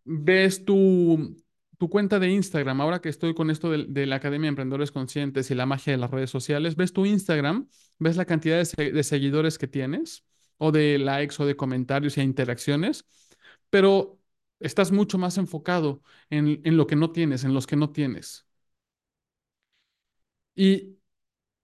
ves 0.03 0.65
tu, 0.65 1.35
tu 1.77 1.89
cuenta 1.89 2.19
de 2.19 2.29
Instagram, 2.29 2.81
ahora 2.81 3.01
que 3.01 3.09
estoy 3.09 3.33
con 3.33 3.49
esto 3.49 3.69
de, 3.69 3.85
de 3.87 4.05
la 4.05 4.17
Academia 4.17 4.45
de 4.47 4.49
Emprendedores 4.49 4.91
Conscientes 4.91 5.51
y 5.51 5.55
la 5.55 5.65
magia 5.65 5.93
de 5.93 5.97
las 5.97 6.11
redes 6.11 6.29
sociales, 6.29 6.75
ves 6.75 6.93
tu 6.93 7.05
Instagram, 7.05 7.67
ves 7.99 8.15
la 8.17 8.25
cantidad 8.25 8.63
de, 8.77 8.91
de 8.91 9.03
seguidores 9.03 9.57
que 9.57 9.67
tienes, 9.67 10.25
o 10.57 10.71
de 10.71 10.97
likes, 10.97 11.35
o 11.39 11.45
de 11.45 11.55
comentarios 11.55 12.17
e 12.17 12.23
interacciones, 12.23 13.05
pero 13.69 14.16
estás 14.59 14.91
mucho 14.91 15.17
más 15.17 15.37
enfocado 15.37 16.01
en, 16.29 16.61
en 16.63 16.77
lo 16.77 16.87
que 16.87 16.95
no 16.95 17.11
tienes, 17.11 17.43
en 17.43 17.53
los 17.53 17.67
que 17.67 17.75
no 17.75 17.91
tienes. 17.91 18.47
Y 20.55 20.97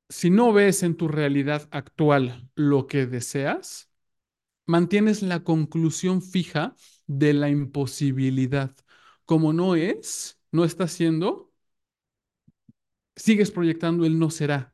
si 0.09 0.29
no 0.29 0.53
ves 0.53 0.83
en 0.83 0.97
tu 0.97 1.07
realidad 1.07 1.67
actual 1.71 2.49
lo 2.55 2.87
que 2.87 3.07
deseas, 3.07 3.91
mantienes 4.67 5.23
la 5.23 5.43
conclusión 5.43 6.21
fija 6.21 6.75
de 7.07 7.33
la 7.33 7.49
imposibilidad. 7.49 8.75
Como 9.25 9.53
no 9.53 9.75
es, 9.75 10.39
no 10.51 10.65
está 10.65 10.87
siendo, 10.89 11.53
sigues 13.15 13.49
proyectando 13.51 14.05
el 14.05 14.19
no 14.19 14.29
será. 14.29 14.73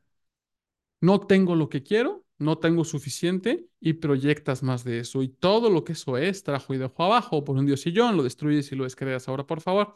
No 1.01 1.19
tengo 1.27 1.55
lo 1.55 1.69
que 1.69 1.83
quiero, 1.83 2.25
no 2.39 2.57
tengo 2.57 2.83
suficiente 2.85 3.67
y 3.79 3.93
proyectas 3.93 4.63
más 4.63 4.83
de 4.83 4.99
eso. 4.99 5.21
Y 5.23 5.29
todo 5.29 5.69
lo 5.69 5.83
que 5.83 5.93
eso 5.93 6.17
es, 6.17 6.43
trajo 6.43 6.73
y 6.73 6.77
dejó 6.77 7.03
abajo 7.03 7.43
por 7.43 7.57
un 7.57 7.65
diosillón, 7.65 8.17
lo 8.17 8.23
destruyes 8.23 8.71
y 8.71 8.75
lo 8.75 8.85
descreas 8.85 9.27
ahora, 9.27 9.45
por 9.45 9.61
favor. 9.61 9.95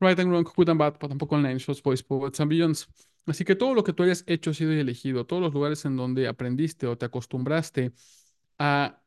Right 0.00 0.18
and 0.18 0.30
wrong, 0.30 0.44
good 0.44 0.68
and 0.68 0.78
bad, 0.78 0.94
pero 0.98 1.08
tampoco 1.08 1.36
online, 1.36 1.58
shows, 1.58 1.80
boys, 1.82 2.02
poets 2.02 2.40
and 2.40 2.48
billions. 2.50 2.88
Así 3.26 3.44
que 3.44 3.54
todo 3.54 3.74
lo 3.74 3.84
que 3.84 3.92
tú 3.92 4.02
hayas 4.02 4.24
hecho 4.26 4.52
sido 4.52 4.72
elegido, 4.72 5.26
todos 5.26 5.40
los 5.42 5.54
lugares 5.54 5.84
en 5.84 5.96
donde 5.96 6.26
aprendiste 6.26 6.86
o 6.88 6.98
te 6.98 7.06
acostumbraste 7.06 7.92
a 8.58 9.00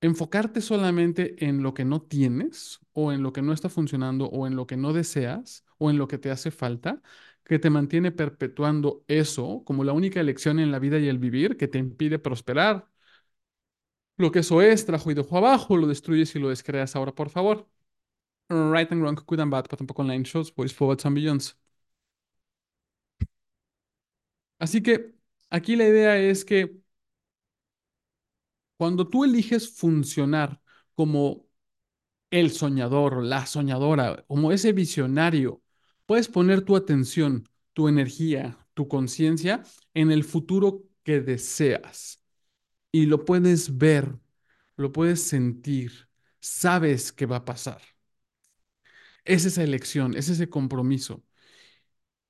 enfocarte 0.00 0.60
solamente 0.60 1.44
en 1.46 1.62
lo 1.62 1.74
que 1.74 1.84
no 1.84 2.02
tienes 2.02 2.80
o 2.92 3.12
en 3.12 3.22
lo 3.22 3.32
que 3.32 3.42
no 3.42 3.52
está 3.52 3.68
funcionando 3.68 4.26
o 4.26 4.46
en 4.46 4.56
lo 4.56 4.66
que 4.66 4.76
no 4.76 4.92
deseas 4.92 5.64
o 5.78 5.90
en 5.90 5.98
lo 5.98 6.08
que 6.08 6.18
te 6.18 6.30
hace 6.30 6.50
falta, 6.50 7.02
que 7.46 7.58
te 7.60 7.70
mantiene 7.70 8.12
perpetuando 8.12 9.04
eso 9.08 9.62
como 9.64 9.84
la 9.84 9.92
única 9.94 10.20
elección 10.20 10.58
en 10.60 10.72
la 10.72 10.78
vida 10.80 10.98
y 10.98 11.08
el 11.08 11.18
vivir 11.18 11.56
que 11.56 11.68
te 11.68 11.78
impide 11.78 12.18
prosperar. 12.18 12.88
Lo 14.18 14.30
que 14.32 14.38
eso 14.40 14.62
es, 14.62 14.86
trajo 14.86 15.10
y 15.10 15.14
dejó 15.14 15.38
abajo, 15.38 15.76
lo 15.76 15.86
destruyes 15.86 16.34
y 16.34 16.38
lo 16.38 16.48
descreas 16.48 16.96
ahora, 16.96 17.14
por 17.14 17.28
favor. 17.30 17.68
Right 18.50 18.90
and 18.92 19.02
wrong, 19.02 19.16
good 19.26 19.40
and 19.40 19.50
bad, 19.52 19.64
pero 19.66 19.78
tampoco 19.78 20.02
online 20.02 20.24
shows, 20.24 20.54
boys, 20.54 20.74
forwards 20.74 21.06
and 21.06 21.16
beyonds. 21.16 21.56
Así 24.58 24.82
que 24.82 25.14
aquí 25.50 25.76
la 25.76 25.84
idea 25.88 26.18
es 26.18 26.44
que 26.44 26.76
cuando 28.76 29.08
tú 29.08 29.24
eliges 29.24 29.70
funcionar 29.70 30.60
como 30.94 31.46
el 32.30 32.50
soñador, 32.52 33.22
la 33.24 33.46
soñadora, 33.46 34.24
como 34.28 34.52
ese 34.52 34.72
visionario, 34.72 35.62
puedes 36.06 36.28
poner 36.28 36.62
tu 36.62 36.76
atención, 36.76 37.48
tu 37.72 37.88
energía, 37.88 38.58
tu 38.74 38.88
conciencia 38.88 39.62
en 39.94 40.10
el 40.12 40.24
futuro 40.24 40.84
que 41.04 41.20
deseas 41.20 42.22
y 42.92 43.06
lo 43.06 43.24
puedes 43.24 43.78
ver, 43.78 44.18
lo 44.76 44.92
puedes 44.92 45.22
sentir, 45.22 46.08
sabes 46.40 47.12
que 47.12 47.26
va 47.26 47.36
a 47.38 47.44
pasar. 47.44 47.82
Es 49.24 49.44
esa 49.44 49.62
elección, 49.62 50.14
es 50.16 50.28
ese 50.30 50.48
compromiso. 50.48 51.22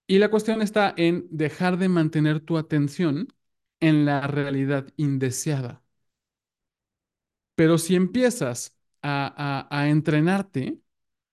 Y 0.09 0.18
la 0.18 0.30
cuestión 0.30 0.62
está 0.62 0.95
en 0.97 1.26
dejar 1.30 1.78
de 1.78 1.88
mantener 1.88 2.40
tu 2.40 2.56
atención 2.59 3.28
en 3.80 4.04
la 4.06 4.26
realidad 4.26 4.87
indeseada. 4.97 5.83
Pero 7.54 7.78
si 7.78 7.95
empiezas 7.97 8.76
a, 9.02 9.66
a- 9.71 9.88
entrenarte, 9.88 10.80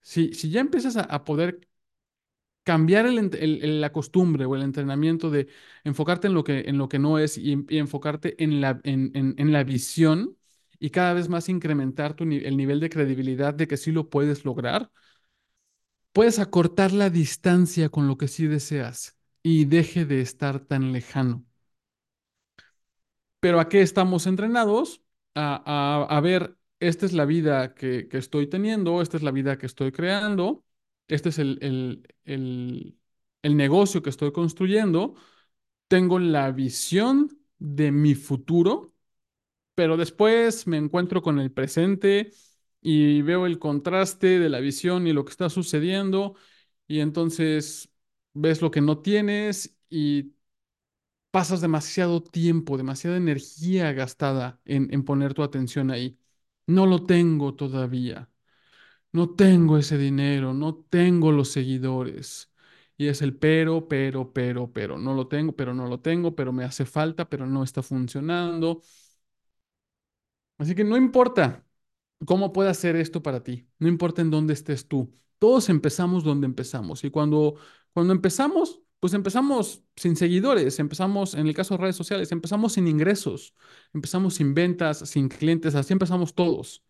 si, 0.01 0.33
si 0.33 0.49
ya 0.51 0.61
empiezas 0.61 0.97
a 0.97 1.23
poder 1.25 1.67
cambiar 2.63 3.05
la 3.11 3.91
costumbre 3.91 4.45
o 4.45 4.55
el 4.55 4.61
entrenamiento 4.63 5.29
de 5.29 5.47
enfocarte 5.83 6.27
en 6.27 6.33
lo 6.33 6.43
que, 6.43 6.61
en 6.61 6.77
lo 6.77 6.89
que 6.89 6.99
no 6.99 7.19
es 7.19 7.37
y, 7.37 7.65
y 7.69 7.77
enfocarte 7.77 8.41
en 8.43 8.61
la, 8.61 8.79
en, 8.83 9.11
en- 9.15 9.35
en 9.37 9.51
la 9.53 9.63
visión 9.63 10.37
y 10.79 10.89
cada 10.91 11.13
vez 11.13 11.29
más 11.29 11.49
incrementar 11.49 12.13
tu, 12.15 12.23
el 12.25 12.57
nivel 12.57 12.79
de 12.79 12.89
credibilidad 12.89 13.53
de 13.53 13.67
que 13.67 13.77
sí 13.77 13.91
lo 13.91 14.09
puedes 14.09 14.45
lograr, 14.45 14.91
puedes 16.11 16.39
acortar 16.39 16.91
la 16.91 17.09
distancia 17.09 17.89
con 17.89 18.07
lo 18.07 18.17
que 18.17 18.27
sí 18.27 18.47
deseas 18.47 19.15
y 19.43 19.65
deje 19.65 20.05
de 20.05 20.21
estar 20.21 20.59
tan 20.61 20.91
lejano. 20.91 21.45
Pero 23.39 23.59
¿a 23.59 23.69
qué 23.69 23.81
estamos 23.81 24.27
entrenados? 24.27 25.01
A, 25.35 25.61
a- 26.09 26.17
a 26.17 26.21
ver, 26.21 26.57
esta 26.79 27.05
es 27.05 27.13
la 27.13 27.25
vida 27.25 27.73
que, 27.75 28.07
que 28.07 28.17
estoy 28.17 28.47
teniendo, 28.47 29.01
esta 29.01 29.17
es 29.17 29.23
la 29.23 29.31
vida 29.31 29.57
que 29.57 29.65
estoy 29.65 29.91
creando, 29.91 30.63
este 31.07 31.29
es 31.29 31.39
el, 31.39 31.59
el, 32.25 32.97
el, 33.43 33.57
negocio 33.57 34.01
que 34.01 34.09
estoy 34.09 34.31
construyendo, 34.31 35.15
tengo 35.87 36.19
la 36.19 36.51
visión 36.51 37.29
de 37.59 37.91
mi 37.91 38.15
futuro, 38.15 38.93
pero 39.75 39.97
después 39.97 40.67
me 40.67 40.77
encuentro 40.77 41.21
con 41.21 41.39
el 41.39 41.51
presente 41.51 42.31
y 42.81 43.21
veo 43.23 43.45
el 43.45 43.59
contraste 43.59 44.39
de 44.39 44.49
la 44.49 44.59
visión 44.59 45.07
y 45.07 45.13
lo 45.13 45.25
que 45.25 45.31
está 45.31 45.49
sucediendo, 45.49 46.35
y 46.87 46.99
entonces 47.01 47.91
ves 48.33 48.61
lo 48.61 48.71
que 48.71 48.81
no 48.81 48.99
tienes 49.01 49.77
y 49.89 50.33
pasas 51.31 51.61
demasiado 51.61 52.23
tiempo, 52.23 52.77
demasiada 52.77 53.17
energía 53.17 53.91
gastada 53.93 54.61
en, 54.65 54.93
en 54.93 55.03
poner 55.05 55.33
tu 55.33 55.43
atención 55.43 55.91
ahí. 55.91 56.17
No 56.67 56.85
lo 56.85 57.05
tengo 57.05 57.55
todavía. 57.55 58.29
No 59.13 59.29
tengo 59.35 59.77
ese 59.77 59.97
dinero, 59.97 60.53
no 60.53 60.75
tengo 60.89 61.31
los 61.31 61.49
seguidores. 61.51 62.51
Y 62.97 63.07
es 63.07 63.21
el 63.21 63.35
pero, 63.37 63.87
pero, 63.87 64.33
pero, 64.33 64.71
pero. 64.73 64.97
No 64.97 65.13
lo 65.13 65.27
tengo, 65.27 65.55
pero 65.55 65.73
no 65.73 65.87
lo 65.87 65.99
tengo, 65.99 66.35
pero 66.35 66.51
me 66.53 66.63
hace 66.63 66.85
falta, 66.85 67.29
pero 67.29 67.45
no 67.45 67.63
está 67.63 67.83
funcionando. 67.83 68.81
Así 70.57 70.75
que 70.75 70.83
no 70.83 70.97
importa 70.97 71.65
cómo 72.25 72.53
pueda 72.53 72.73
ser 72.73 72.95
esto 72.95 73.21
para 73.23 73.43
ti, 73.43 73.67
no 73.79 73.87
importa 73.87 74.21
en 74.21 74.31
dónde 74.31 74.53
estés 74.53 74.87
tú. 74.87 75.13
Todos 75.39 75.69
empezamos 75.69 76.23
donde 76.23 76.47
empezamos. 76.47 77.03
Y 77.03 77.11
cuando, 77.11 77.55
cuando 77.93 78.13
empezamos, 78.13 78.81
pues 78.99 79.13
empezamos 79.13 79.83
sin 79.95 80.15
seguidores, 80.15 80.79
empezamos, 80.79 81.33
en 81.35 81.47
el 81.47 81.53
caso 81.55 81.75
de 81.75 81.81
redes 81.83 81.95
sociales, 81.97 82.31
empezamos 82.31 82.73
sin 82.73 82.87
ingresos, 82.87 83.55
empezamos 83.93 84.35
sin 84.35 84.53
ventas, 84.53 84.99
sin 85.09 85.27
clientes, 85.29 85.75
así 85.75 85.93
empezamos 85.93 86.33
todos. 86.35 86.83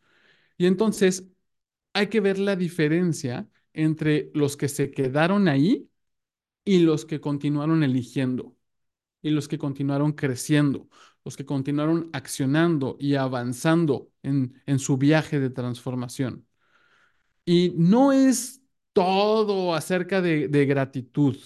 Y 0.57 0.67
entonces 0.67 1.29
hay 1.93 2.07
que 2.07 2.19
ver 2.21 2.39
la 2.39 2.55
diferencia 2.55 3.47
entre 3.73 4.31
los 4.33 4.57
que 4.57 4.69
se 4.69 4.91
quedaron 4.91 5.47
ahí 5.47 5.89
y 6.65 6.79
los 6.79 7.05
que 7.05 7.21
continuaron 7.21 7.83
eligiendo 7.83 8.55
y 9.21 9.31
los 9.31 9.47
que 9.47 9.57
continuaron 9.57 10.13
creciendo, 10.13 10.89
los 11.25 11.37
que 11.37 11.45
continuaron 11.45 12.09
accionando 12.13 12.97
y 12.99 13.15
avanzando 13.15 14.11
en, 14.23 14.61
en 14.65 14.79
su 14.79 14.97
viaje 14.97 15.39
de 15.39 15.49
transformación. 15.49 16.47
Y 17.45 17.73
no 17.77 18.11
es 18.13 18.61
todo 18.93 19.73
acerca 19.75 20.21
de, 20.21 20.47
de 20.47 20.65
gratitud, 20.65 21.37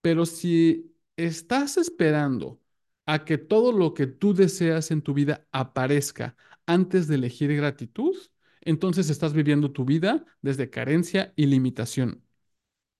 pero 0.00 0.26
si 0.26 0.94
estás 1.16 1.76
esperando 1.78 2.60
a 3.06 3.24
que 3.24 3.38
todo 3.38 3.72
lo 3.72 3.94
que 3.94 4.06
tú 4.06 4.34
deseas 4.34 4.90
en 4.90 5.02
tu 5.02 5.14
vida 5.14 5.46
aparezca 5.52 6.36
antes 6.66 7.08
de 7.08 7.16
elegir 7.16 7.54
gratitud, 7.56 8.16
entonces 8.70 9.10
estás 9.10 9.32
viviendo 9.32 9.72
tu 9.72 9.84
vida 9.84 10.24
desde 10.42 10.70
carencia 10.70 11.32
y 11.36 11.46
limitación. 11.46 12.24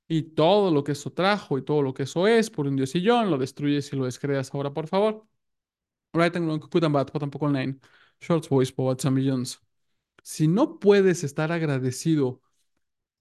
Y 0.09 0.23
todo 0.23 0.71
lo 0.73 0.85
que 0.85 0.93
eso 0.93 1.13
trajo 1.13 1.59
y 1.59 1.63
todo 1.65 1.83
lo 1.83 1.95
que 1.95 2.05
eso 2.05 2.27
es, 2.29 2.51
por 2.51 2.67
un 2.67 2.77
diosillón, 2.77 3.31
lo 3.31 3.39
destruyes 3.39 3.93
y 3.93 3.97
lo 3.97 4.07
descreas 4.07 4.55
ahora, 4.55 4.73
por 4.73 4.89
favor. 4.89 5.27
Tampoco 6.13 7.47
online. 7.47 7.79
Shorts, 8.21 8.49
boys, 8.49 8.73
poets 8.73 9.05
and 9.05 9.17
millions. 9.17 9.61
Si 10.23 10.49
no 10.49 10.79
puedes 10.79 11.25
estar 11.25 11.53
agradecido 11.53 12.41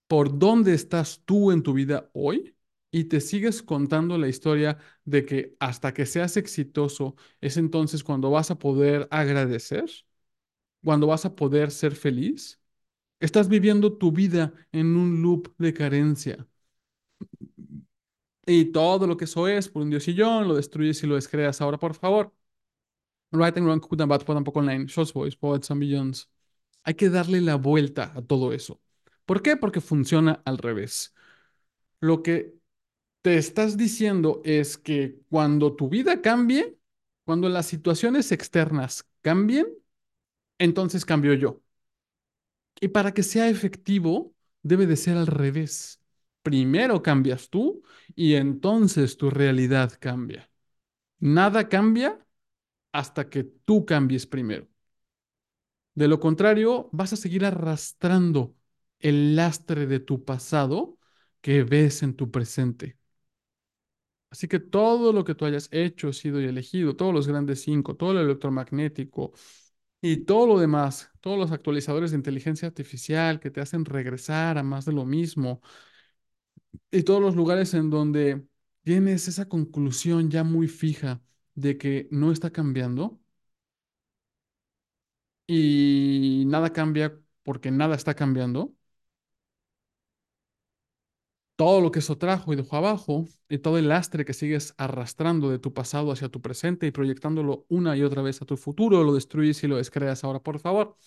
por 0.08 0.38
dónde 0.40 0.74
estás 0.74 1.24
tú 1.26 1.52
en 1.52 1.64
tu 1.64 1.74
vida 1.74 2.10
hoy 2.14 2.56
y 2.92 3.06
te 3.06 3.22
sigues 3.22 3.62
contando 3.64 4.18
la 4.18 4.28
historia 4.30 4.78
de 5.06 5.26
que 5.26 5.56
hasta 5.60 5.94
que 5.94 6.06
seas 6.06 6.38
exitoso 6.38 7.16
es 7.42 7.58
entonces 7.58 8.04
cuando 8.04 8.32
vas 8.32 8.52
a 8.52 8.60
poder 8.60 9.08
agradecer, 9.12 9.86
cuando 10.88 11.08
vas 11.08 11.26
a 11.26 11.36
poder 11.36 11.72
ser 11.72 11.96
feliz, 11.96 12.62
Estás 13.20 13.50
viviendo 13.50 13.98
tu 13.98 14.12
vida 14.14 14.54
en 14.72 14.96
un 14.96 15.22
loop 15.22 15.54
de 15.58 15.74
carencia. 15.74 16.48
Y 18.46 18.66
todo 18.72 19.06
lo 19.08 19.18
que 19.18 19.26
eso 19.26 19.48
es, 19.48 19.68
por 19.68 19.82
un 19.82 19.90
diosillón, 19.90 20.48
lo 20.48 20.56
destruyes 20.56 21.04
y 21.04 21.08
lo 21.08 21.16
descreas. 21.16 21.60
Ahora, 21.62 21.78
por 21.78 21.96
favor, 21.96 22.34
Right 23.32 23.58
Wrong, 23.58 23.82
Good 23.82 24.02
and 24.02 24.48
online, 24.56 24.86
Shorts 24.88 25.14
Boys, 25.14 25.36
Poets 25.36 25.72
and 25.72 25.82
Billions. 25.82 26.30
Hay 26.84 26.94
que 26.94 27.10
darle 27.10 27.42
la 27.42 27.56
vuelta 27.56 28.14
a 28.16 28.22
todo 28.22 28.54
eso. 28.54 28.80
¿Por 29.26 29.42
qué? 29.42 29.58
Porque 29.58 29.82
funciona 29.82 30.42
al 30.46 30.58
revés. 30.60 31.14
Lo 32.00 32.24
que 32.24 32.56
te 33.24 33.38
estás 33.38 33.78
diciendo 33.78 34.42
es 34.46 34.78
que 34.78 35.22
cuando 35.30 35.76
tu 35.76 35.90
vida 35.90 36.22
cambie, 36.22 36.78
cuando 37.26 37.50
las 37.50 37.66
situaciones 37.66 38.32
externas 38.32 39.06
cambien, 39.22 39.68
entonces 40.60 41.06
cambio 41.06 41.34
yo. 41.34 41.62
Y 42.80 42.90
para 42.90 43.14
que 43.14 43.24
sea 43.24 43.50
efectivo, 43.50 44.36
debe 44.62 44.86
de 44.86 44.96
ser 44.98 45.18
al 45.18 45.28
revés. 45.28 46.02
Primero 46.44 47.02
cambias 47.02 47.50
tú 47.50 47.84
y 48.16 48.36
entonces 48.36 49.18
tu 49.18 49.30
realidad 49.30 49.94
cambia. 50.00 50.50
Nada 51.20 51.70
cambia 51.70 52.26
hasta 52.92 53.30
que 53.30 53.44
tú 53.44 53.86
cambies 53.86 54.28
primero. 54.28 54.68
De 55.96 56.08
lo 56.08 56.20
contrario, 56.20 56.90
vas 56.94 57.14
a 57.14 57.16
seguir 57.18 57.44
arrastrando 57.46 58.56
el 59.00 59.36
lastre 59.36 59.88
de 59.88 60.00
tu 60.00 60.24
pasado 60.24 60.98
que 61.42 61.64
ves 61.64 62.04
en 62.04 62.16
tu 62.16 62.30
presente. 62.32 62.98
Así 64.30 64.48
que 64.48 64.60
todo 64.60 65.14
lo 65.14 65.24
que 65.24 65.36
tú 65.36 65.46
hayas 65.46 65.70
hecho, 65.72 66.12
sido 66.14 66.42
y 66.42 66.46
elegido, 66.46 66.96
todos 66.96 67.14
los 67.14 67.28
grandes 67.28 67.62
cinco, 67.62 67.96
todo 67.96 68.12
el 68.12 68.18
electromagnético 68.20 69.34
y 70.02 70.18
todo 70.26 70.48
lo 70.48 70.60
demás, 70.60 71.12
todos 71.22 71.38
los 71.40 71.52
actualizadores 71.52 72.12
de 72.12 72.18
inteligencia 72.18 72.68
artificial 72.68 73.40
que 73.40 73.52
te 73.52 73.62
hacen 73.62 73.86
regresar 73.86 74.58
a 74.58 74.64
más 74.64 74.86
de 74.86 74.94
lo 74.94 75.06
mismo 75.06 75.62
y 76.92 77.04
todos 77.04 77.22
los 77.22 77.36
lugares 77.36 77.74
en 77.74 77.90
donde 77.90 78.46
tienes 78.84 79.28
esa 79.28 79.48
conclusión 79.50 80.30
ya 80.30 80.44
muy 80.44 80.68
fija 80.68 81.22
de 81.56 81.78
que 81.78 82.08
no 82.12 82.32
está 82.32 82.52
cambiando 82.52 83.20
y 85.48 86.44
nada 86.48 86.72
cambia 86.74 87.20
porque 87.44 87.72
nada 87.72 87.96
está 87.96 88.16
cambiando 88.16 88.76
todo 91.58 91.82
lo 91.82 91.92
que 91.92 92.00
eso 92.00 92.18
trajo 92.20 92.54
y 92.54 92.58
dejó 92.58 92.78
abajo, 92.78 93.26
y 93.50 93.60
todo 93.60 93.80
el 93.80 93.90
lastre 93.90 94.26
que 94.26 94.34
sigues 94.34 94.76
arrastrando 94.78 95.50
de 95.52 95.60
tu 95.60 95.74
pasado 95.76 96.14
hacia 96.14 96.30
tu 96.30 96.42
presente 96.42 96.88
y 96.88 96.92
proyectándolo 96.92 97.66
una 97.70 97.98
y 97.98 98.04
otra 98.04 98.24
vez 98.24 98.42
a 98.44 98.46
tu 98.48 98.58
futuro, 98.58 99.04
lo 99.06 99.16
destruyes 99.16 99.64
y 99.66 99.68
lo 99.70 99.78
descreas 99.78 100.24
ahora, 100.26 100.42
por 100.42 100.60
favor. 100.62 100.98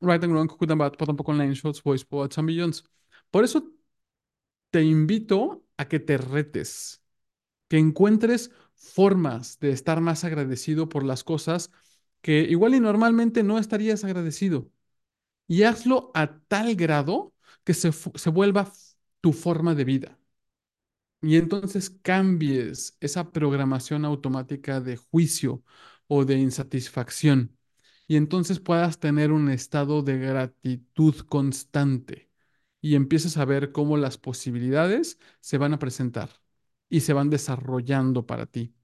Right 0.00 0.22
and 0.24 0.32
wrong, 0.32 0.48
good 0.48 0.70
and 0.72 0.80
bad, 0.80 0.92
tampoco 0.94 1.32
online, 1.32 1.54
shots, 1.54 1.82
voice, 1.82 2.06
and 2.12 2.46
billions. 2.48 2.84
Por 3.30 3.44
eso 3.44 3.64
te 4.70 4.82
invito 4.82 5.64
a 5.76 5.88
que 5.88 6.00
te 6.00 6.18
retes, 6.18 7.02
que 7.68 7.78
encuentres 7.78 8.52
formas 8.76 9.58
de 9.60 9.70
estar 9.72 10.00
más 10.00 10.24
agradecido 10.24 10.88
por 10.88 11.04
las 11.04 11.24
cosas 11.24 11.72
que 12.22 12.40
igual 12.42 12.74
y 12.74 12.80
normalmente 12.80 13.42
no 13.42 13.58
estarías 13.58 14.04
agradecido. 14.04 14.70
Y 15.48 15.64
hazlo 15.64 16.10
a 16.14 16.40
tal 16.48 16.76
grado 16.76 17.34
que 17.64 17.74
se, 17.74 17.92
se 17.92 18.30
vuelva 18.30 18.72
tu 19.20 19.32
forma 19.32 19.74
de 19.74 19.84
vida. 19.84 20.18
Y 21.22 21.36
entonces 21.36 21.90
cambies 22.02 22.96
esa 23.00 23.32
programación 23.32 24.04
automática 24.04 24.80
de 24.80 24.96
juicio 24.96 25.64
o 26.08 26.24
de 26.24 26.36
insatisfacción. 26.38 27.56
Y 28.06 28.16
entonces 28.16 28.60
puedas 28.60 29.00
tener 29.00 29.32
un 29.32 29.50
estado 29.50 30.02
de 30.02 30.18
gratitud 30.18 31.16
constante. 31.28 32.30
Y 32.80 32.94
empieces 32.94 33.36
a 33.38 33.44
ver 33.44 33.72
cómo 33.72 33.96
las 33.96 34.18
posibilidades 34.18 35.18
se 35.40 35.58
van 35.58 35.72
a 35.74 35.78
presentar 35.78 36.30
y 36.88 37.00
se 37.00 37.12
van 37.12 37.30
desarrollando 37.30 38.26
para 38.26 38.46
ti. 38.46 38.74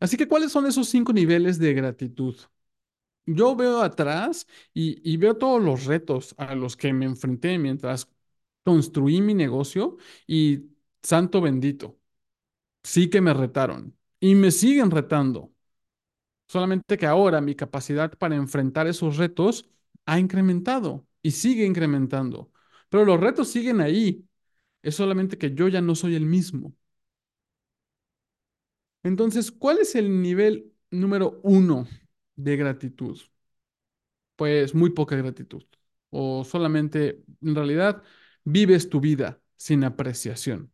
Así 0.00 0.16
que, 0.16 0.28
¿cuáles 0.28 0.52
son 0.52 0.66
esos 0.66 0.88
cinco 0.88 1.12
niveles 1.12 1.58
de 1.58 1.72
gratitud? 1.74 2.36
Yo 3.26 3.56
veo 3.56 3.82
atrás 3.82 4.46
y, 4.74 5.00
y 5.10 5.16
veo 5.18 5.36
todos 5.38 5.62
los 5.62 5.84
retos 5.86 6.34
a 6.38 6.54
los 6.56 6.76
que 6.76 6.92
me 6.92 7.06
enfrenté 7.06 7.58
mientras 7.58 8.08
construí 8.66 9.22
mi 9.22 9.34
negocio 9.34 9.98
y 10.28 10.66
santo 11.02 11.40
bendito, 11.42 11.98
sí 12.84 13.10
que 13.10 13.20
me 13.22 13.34
retaron 13.34 13.96
y 14.20 14.34
me 14.36 14.50
siguen 14.52 14.90
retando. 14.92 15.52
Solamente 16.48 16.96
que 16.98 17.06
ahora 17.06 17.40
mi 17.40 17.54
capacidad 17.54 18.12
para 18.18 18.36
enfrentar 18.36 18.86
esos 18.86 19.16
retos 19.16 19.68
ha 20.06 20.18
incrementado 20.20 21.06
y 21.22 21.32
sigue 21.32 21.66
incrementando. 21.66 22.52
Pero 22.88 23.04
los 23.04 23.20
retos 23.20 23.48
siguen 23.48 23.80
ahí. 23.80 24.26
Es 24.82 24.96
solamente 24.96 25.38
que 25.38 25.54
yo 25.54 25.68
ya 25.68 25.80
no 25.82 25.94
soy 25.96 26.16
el 26.16 26.26
mismo. 26.26 26.74
Entonces, 29.02 29.50
¿cuál 29.52 29.78
es 29.78 29.94
el 29.94 30.20
nivel 30.22 30.72
número 30.90 31.40
uno 31.42 31.86
de 32.36 32.56
gratitud? 32.56 33.18
Pues 34.36 34.74
muy 34.74 34.90
poca 34.90 35.16
gratitud. 35.16 35.64
O 36.10 36.44
solamente, 36.44 37.24
en 37.42 37.54
realidad, 37.54 38.02
vives 38.46 38.88
tu 38.88 39.00
vida 39.00 39.40
sin 39.56 39.84
apreciación. 39.84 40.72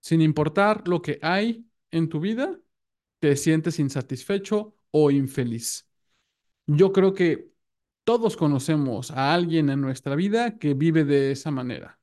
Sin 0.00 0.20
importar 0.20 0.88
lo 0.88 1.00
que 1.02 1.18
hay 1.22 1.66
en 1.90 2.08
tu 2.08 2.20
vida, 2.20 2.58
te 3.20 3.36
sientes 3.36 3.78
insatisfecho 3.78 4.76
o 4.90 5.10
infeliz. 5.10 5.88
Yo 6.66 6.92
creo 6.92 7.14
que 7.14 7.52
todos 8.04 8.36
conocemos 8.36 9.10
a 9.12 9.34
alguien 9.34 9.70
en 9.70 9.80
nuestra 9.80 10.16
vida 10.16 10.58
que 10.58 10.74
vive 10.74 11.04
de 11.04 11.32
esa 11.32 11.50
manera. 11.52 12.00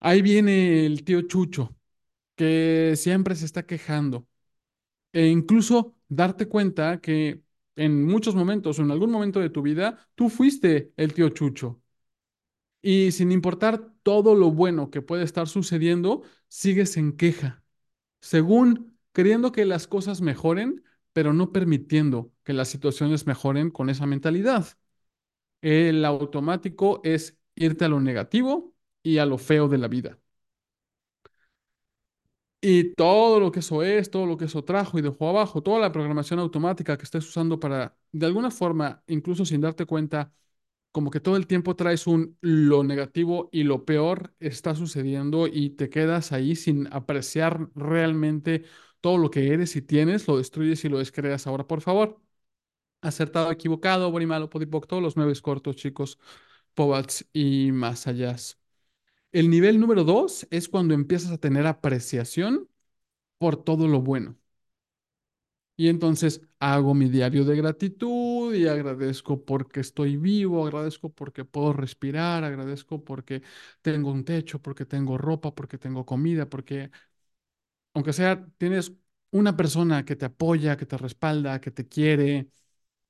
Ahí 0.00 0.22
viene 0.22 0.86
el 0.86 1.04
tío 1.04 1.22
Chucho, 1.22 1.76
que 2.36 2.94
siempre 2.96 3.34
se 3.36 3.46
está 3.46 3.66
quejando. 3.66 4.28
E 5.12 5.28
incluso 5.28 5.96
darte 6.08 6.48
cuenta 6.48 7.00
que 7.00 7.42
en 7.76 8.04
muchos 8.06 8.34
momentos 8.34 8.78
o 8.78 8.82
en 8.82 8.90
algún 8.92 9.10
momento 9.12 9.40
de 9.40 9.50
tu 9.50 9.62
vida, 9.62 10.08
tú 10.14 10.30
fuiste 10.30 10.92
el 10.96 11.14
tío 11.14 11.30
Chucho. 11.30 11.83
Y 12.84 13.12
sin 13.12 13.32
importar 13.32 13.92
todo 14.02 14.34
lo 14.34 14.50
bueno 14.52 14.90
que 14.90 15.00
puede 15.02 15.24
estar 15.24 15.48
sucediendo, 15.48 16.22
sigues 16.48 16.96
en 16.98 17.16
queja, 17.16 17.64
según 18.20 18.98
queriendo 19.12 19.52
que 19.52 19.64
las 19.66 19.86
cosas 19.88 20.20
mejoren, 20.22 20.84
pero 21.14 21.32
no 21.34 21.52
permitiendo 21.52 22.32
que 22.44 22.52
las 22.54 22.68
situaciones 22.68 23.26
mejoren 23.26 23.70
con 23.70 23.90
esa 23.90 24.06
mentalidad. 24.06 24.66
El 25.62 26.04
automático 26.04 27.00
es 27.04 27.38
irte 27.56 27.84
a 27.86 27.88
lo 27.88 28.00
negativo 28.00 28.74
y 29.02 29.18
a 29.18 29.26
lo 29.26 29.38
feo 29.38 29.68
de 29.68 29.78
la 29.78 29.88
vida. 29.88 30.18
Y 32.60 32.94
todo 32.94 33.40
lo 33.40 33.52
que 33.52 33.60
eso 33.60 33.82
es, 33.82 34.10
todo 34.10 34.24
lo 34.26 34.38
que 34.38 34.46
eso 34.46 34.64
trajo 34.64 34.98
y 34.98 35.02
dejó 35.02 35.28
abajo, 35.28 35.62
toda 35.62 35.78
la 35.80 35.92
programación 35.92 36.38
automática 36.40 36.96
que 36.96 37.04
estés 37.04 37.28
usando 37.28 37.60
para, 37.60 37.94
de 38.12 38.24
alguna 38.26 38.50
forma, 38.50 39.02
incluso 39.06 39.44
sin 39.44 39.60
darte 39.60 39.84
cuenta, 39.84 40.32
como 40.94 41.10
que 41.12 41.20
todo 41.20 41.36
el 41.36 41.48
tiempo 41.48 41.76
traes 41.76 42.06
un 42.08 42.38
lo 42.42 42.84
negativo 42.84 43.50
y 43.52 43.64
lo 43.64 43.84
peor 43.86 44.34
está 44.40 44.76
sucediendo 44.76 45.48
y 45.48 45.72
te 45.72 45.90
quedas 45.90 46.32
ahí 46.32 46.56
sin 46.56 46.88
apreciar 46.94 47.68
realmente 47.76 48.64
todo 49.02 49.18
lo 49.18 49.30
que 49.30 49.48
eres 49.52 49.76
y 49.76 49.82
tienes, 49.82 50.28
lo 50.28 50.38
destruyes 50.38 50.84
y 50.86 50.90
lo 50.90 50.98
descreas. 51.00 51.46
Ahora, 51.48 51.66
por 51.68 51.82
favor, 51.82 52.22
acertado, 53.02 53.50
equivocado, 53.52 54.10
bueno 54.10 54.24
y 54.24 54.26
malo, 54.28 54.50
podipoc, 54.50 54.86
todos 54.86 55.02
los 55.02 55.16
nueve 55.16 55.34
cortos, 55.42 55.76
chicos, 55.76 56.18
pobats 56.74 57.26
y 57.32 57.72
más 57.72 58.06
allá. 58.08 58.36
El 59.32 59.50
nivel 59.50 59.80
número 59.80 60.04
dos 60.04 60.46
es 60.50 60.68
cuando 60.68 60.94
empiezas 60.94 61.30
a 61.32 61.38
tener 61.38 61.66
apreciación 61.66 62.68
por 63.38 63.62
todo 63.64 63.88
lo 63.88 64.00
bueno. 64.02 64.36
Y 65.76 65.88
entonces 65.88 66.40
hago 66.60 66.94
mi 66.94 67.08
diario 67.08 67.44
de 67.44 67.56
gratitud 67.56 68.33
y 68.54 68.66
agradezco 68.68 69.44
porque 69.44 69.80
estoy 69.80 70.16
vivo, 70.16 70.64
agradezco 70.66 71.10
porque 71.12 71.44
puedo 71.44 71.72
respirar, 71.72 72.44
agradezco 72.44 73.04
porque 73.04 73.42
tengo 73.82 74.10
un 74.12 74.24
techo, 74.24 74.60
porque 74.62 74.86
tengo 74.86 75.18
ropa, 75.18 75.54
porque 75.54 75.78
tengo 75.78 76.06
comida, 76.06 76.48
porque 76.48 76.90
aunque 77.94 78.12
sea, 78.12 78.46
tienes 78.58 78.92
una 79.30 79.56
persona 79.56 80.04
que 80.04 80.16
te 80.16 80.26
apoya, 80.26 80.76
que 80.76 80.86
te 80.86 80.96
respalda, 80.98 81.60
que 81.60 81.70
te 81.70 81.88
quiere, 81.88 82.48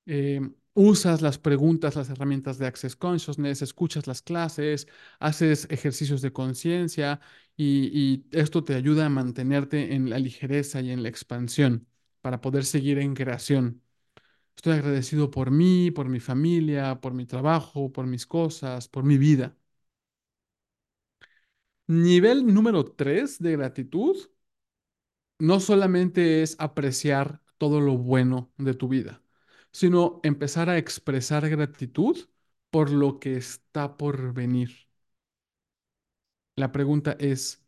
eh, 0.07 0.42
usas 0.74 1.22
las 1.22 1.38
preguntas, 1.38 1.96
las 1.96 2.11
herramientas 2.11 2.59
de 2.59 2.68
Access 2.68 2.96
Consciousness, 2.96 3.62
escuchas 3.62 4.09
las 4.09 4.22
clases, 4.22 4.88
haces 5.20 5.68
ejercicios 5.70 6.22
de 6.22 6.35
conciencia 6.35 7.20
y, 7.57 7.90
y 7.92 8.26
esto 8.33 8.64
te 8.64 8.76
ayuda 8.76 9.07
a 9.07 9.11
mantenerte 9.11 9.94
en 9.96 10.11
la 10.11 10.20
ligereza 10.20 10.83
y 10.83 10.92
en 10.92 11.04
la 11.04 11.11
expansión 11.11 11.88
para 12.22 12.42
poder 12.42 12.66
seguir 12.66 13.00
en 13.00 13.14
creación. 13.14 13.84
Estoy 14.57 14.75
agradecido 14.75 15.31
por 15.31 15.51
mí, 15.53 15.90
por 15.90 16.09
mi 16.09 16.19
familia, 16.21 17.01
por 17.01 17.12
mi 17.14 17.27
trabajo, 17.27 17.93
por 17.93 18.07
mis 18.07 18.27
cosas, 18.27 18.88
por 18.88 19.05
mi 19.05 19.19
vida. 19.19 19.57
Nivel 21.88 22.43
número 22.53 22.85
3 22.85 23.38
de 23.40 23.53
gratitud 23.57 24.17
no 25.38 25.61
solamente 25.61 26.43
es 26.43 26.57
apreciar 26.59 27.40
todo 27.59 27.81
lo 27.81 27.97
bueno 27.99 28.53
de 28.59 28.75
tu 28.75 28.88
vida, 28.88 29.23
sino 29.73 30.21
empezar 30.23 30.69
a 30.71 30.79
expresar 30.79 31.49
gratitud 31.49 32.17
por 32.71 32.90
lo 32.90 33.19
que 33.21 33.37
está 33.37 33.97
por 33.97 34.33
venir. 34.35 34.71
La 36.57 36.73
pregunta 36.73 37.17
es, 37.19 37.62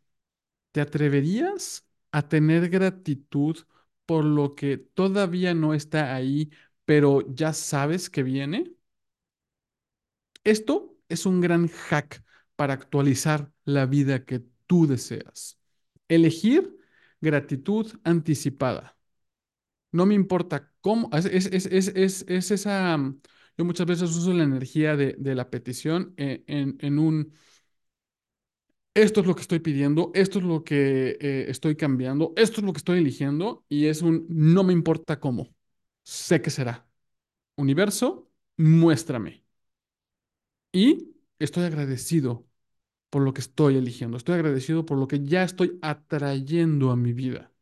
¿te 0.72 0.80
atreverías 0.80 1.86
a 2.12 2.28
tener 2.28 2.70
gratitud 2.70 3.58
por 4.06 4.24
lo 4.24 4.54
que 4.56 4.78
todavía 4.78 5.54
no 5.54 5.74
está 5.74 6.14
ahí, 6.14 6.50
pero 6.86 7.22
ya 7.34 7.54
sabes 7.54 8.10
que 8.10 8.24
viene? 8.24 8.74
Esto 10.44 10.96
es 11.08 11.26
un 11.26 11.40
gran 11.40 11.68
hack 11.68 12.22
para 12.56 12.74
actualizar 12.74 13.50
la 13.64 13.86
vida 13.86 14.24
que 14.24 14.42
tú 14.66 14.86
deseas. 14.86 15.58
Elegir 16.08 16.76
gratitud 17.20 17.92
anticipada. 18.04 18.96
No 19.92 20.06
me 20.06 20.14
importa 20.14 20.72
cómo, 20.80 21.10
es, 21.14 21.26
es, 21.26 21.46
es, 21.48 21.66
es, 21.66 21.88
es- 21.96 22.24
es 22.28 22.50
esa, 22.52 22.96
mm, 22.98 23.20
yo 23.58 23.64
muchas 23.64 23.86
veces 23.86 24.10
uso 24.16 24.32
la 24.34 24.44
energía 24.44 24.96
de, 24.96 25.16
la 25.36 25.50
petición 25.50 26.14
eh, 26.18 26.44
en, 26.48 26.76
en 26.80 26.98
un, 26.98 27.32
esto 28.94 29.20
es 29.20 29.26
lo 29.26 29.34
que 29.34 29.42
estoy 29.42 29.60
pidiendo, 29.60 30.10
esto 30.14 30.38
es 30.38 30.44
lo 30.44 30.64
que 30.64 31.16
eh, 31.20 31.46
estoy 31.48 31.76
cambiando, 31.76 32.32
esto 32.36 32.60
es 32.60 32.66
lo 32.66 32.72
que 32.72 32.78
estoy 32.78 32.98
eligiendo 32.98 33.64
y 33.68 33.86
es 33.86 34.02
un, 34.02 34.26
no 34.28 34.64
me 34.64 34.72
importa 34.72 35.20
cómo, 35.20 35.54
sé 36.06 36.42
que 36.42 36.50
será. 36.50 36.88
Universo, 37.56 38.30
muéstrame. 38.58 39.44
Y 40.72 41.16
estoy 41.38 41.64
agradecido 41.64 42.46
por 43.10 43.22
lo 43.22 43.34
que 43.34 43.42
estoy 43.42 43.76
eligiendo. 43.76 44.16
Estoy 44.16 44.36
agradecido 44.36 44.86
por 44.86 44.98
lo 44.98 45.08
que 45.08 45.24
ya 45.24 45.44
estoy 45.44 45.78
atrayendo 45.82 46.90
a 46.90 46.96
mi 46.96 47.12
vida. 47.12 47.52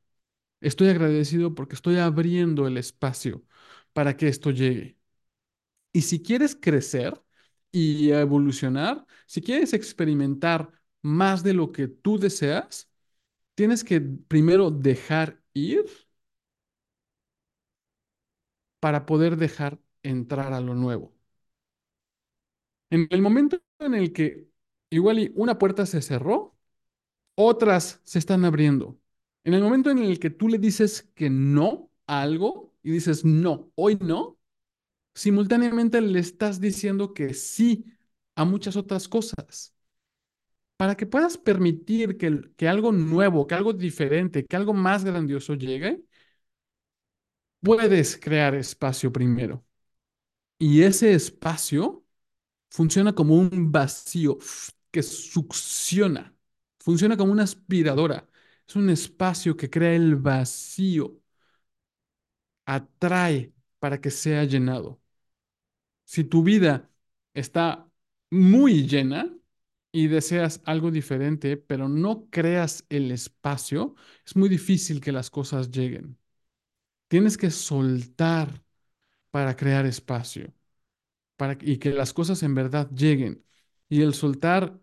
Estoy 0.61 0.89
agradecido 0.91 1.55
porque 1.55 1.75
estoy 1.77 1.99
abriendo 1.99 2.67
el 2.69 2.79
espacio 2.79 3.45
para 3.93 4.17
que 4.17 4.29
esto 4.29 4.51
llegue. 4.51 4.99
Y 5.93 6.03
si 6.03 6.23
quieres 6.23 6.57
crecer 6.61 7.23
y 7.73 8.11
evolucionar, 8.13 9.07
si 9.27 9.43
quieres 9.43 9.73
experimentar 9.75 10.71
más 11.03 11.43
de 11.43 11.55
lo 11.55 11.73
que 11.73 11.89
tú 11.89 12.19
deseas, 12.19 12.91
tienes 13.55 13.85
que 13.85 14.01
primero 14.01 14.71
dejar 14.71 15.43
ir 15.55 15.85
para 18.85 19.07
poder 19.07 19.39
dejar 19.39 19.81
entrar 20.03 20.53
a 20.53 20.61
lo 20.61 20.75
nuevo. 20.75 21.15
En 22.91 23.07
el 23.11 23.23
momento 23.23 23.61
en 23.79 23.95
el 23.95 24.13
que 24.13 24.49
igual 24.91 25.33
una 25.35 25.59
puerta 25.59 25.87
se 25.87 26.03
cerró, 26.03 26.57
otras 27.37 28.01
se 28.05 28.19
están 28.21 28.45
abriendo. 28.45 28.99
En 29.45 29.55
el 29.55 29.63
momento 29.63 29.91
en 29.91 29.99
el 29.99 30.19
que 30.21 30.31
tú 30.31 30.49
le 30.49 30.59
dices 30.59 31.11
que 31.15 31.31
no 31.31 31.91
a 32.07 32.23
algo 32.23 32.75
y 32.83 32.93
dices 32.93 33.25
no, 33.25 33.73
hoy 33.77 33.99
no, 34.01 34.39
simultáneamente 35.15 36.01
le 36.01 36.21
estás 36.21 36.61
diciendo 36.61 37.15
que 37.15 37.35
sí 37.35 37.87
a 38.37 38.45
muchas 38.45 38.77
otras 38.77 39.09
cosas. 39.09 39.75
Para 40.77 40.97
que 40.97 41.07
puedas 41.07 41.39
permitir 41.39 42.17
que, 42.19 42.41
que 42.57 42.69
algo 42.69 42.93
nuevo, 42.93 43.47
que 43.47 43.55
algo 43.55 43.73
diferente, 43.73 44.45
que 44.45 44.57
algo 44.57 44.75
más 44.75 45.05
grandioso 45.05 45.55
llegue, 45.55 46.05
puedes 47.65 48.19
crear 48.19 48.55
espacio 48.57 49.13
primero. 49.13 49.67
Y 50.59 50.83
ese 50.85 51.15
espacio 51.15 52.05
funciona 52.71 53.15
como 53.15 53.37
un 53.37 53.73
vacío 53.73 54.39
que 54.91 55.03
succiona, 55.03 56.35
funciona 56.81 57.17
como 57.17 57.33
una 57.33 57.45
aspiradora. 57.45 58.29
Es 58.69 58.77
un 58.77 58.91
espacio 58.91 59.57
que 59.57 59.71
crea 59.71 59.95
el 59.95 60.17
vacío, 60.17 61.21
atrae 62.67 63.53
para 63.79 64.01
que 64.01 64.11
sea 64.11 64.45
llenado. 64.45 65.01
Si 66.05 66.25
tu 66.25 66.43
vida 66.43 66.91
está 67.35 67.89
muy 68.31 68.87
llena 68.87 69.35
y 69.93 70.09
deseas 70.09 70.61
algo 70.65 70.91
diferente, 70.91 71.57
pero 71.57 71.89
no 71.89 72.29
creas 72.31 72.85
el 72.89 73.11
espacio, 73.13 73.95
es 74.27 74.37
muy 74.37 74.49
difícil 74.49 75.01
que 75.01 75.13
las 75.13 75.31
cosas 75.31 75.71
lleguen. 75.71 76.19
Tienes 77.09 77.37
que 77.39 77.51
soltar 77.51 78.63
para 79.31 79.57
crear 79.57 79.87
espacio 79.87 80.53
para, 81.37 81.59
y 81.61 81.79
que 81.79 81.91
las 81.93 82.13
cosas 82.13 82.43
en 82.43 82.55
verdad 82.55 82.91
lleguen. 82.93 83.45
Y 83.89 84.03
el 84.03 84.15
soltar 84.15 84.81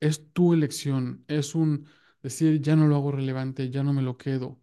es 0.00 0.32
tu 0.32 0.54
elección, 0.54 1.24
es 1.28 1.54
un 1.54 1.86
decir, 2.22 2.60
ya 2.62 2.76
no 2.76 2.86
lo 2.88 2.96
hago 2.96 3.12
relevante, 3.12 3.70
ya 3.70 3.82
no 3.82 3.92
me 3.92 4.02
lo 4.02 4.16
quedo, 4.18 4.60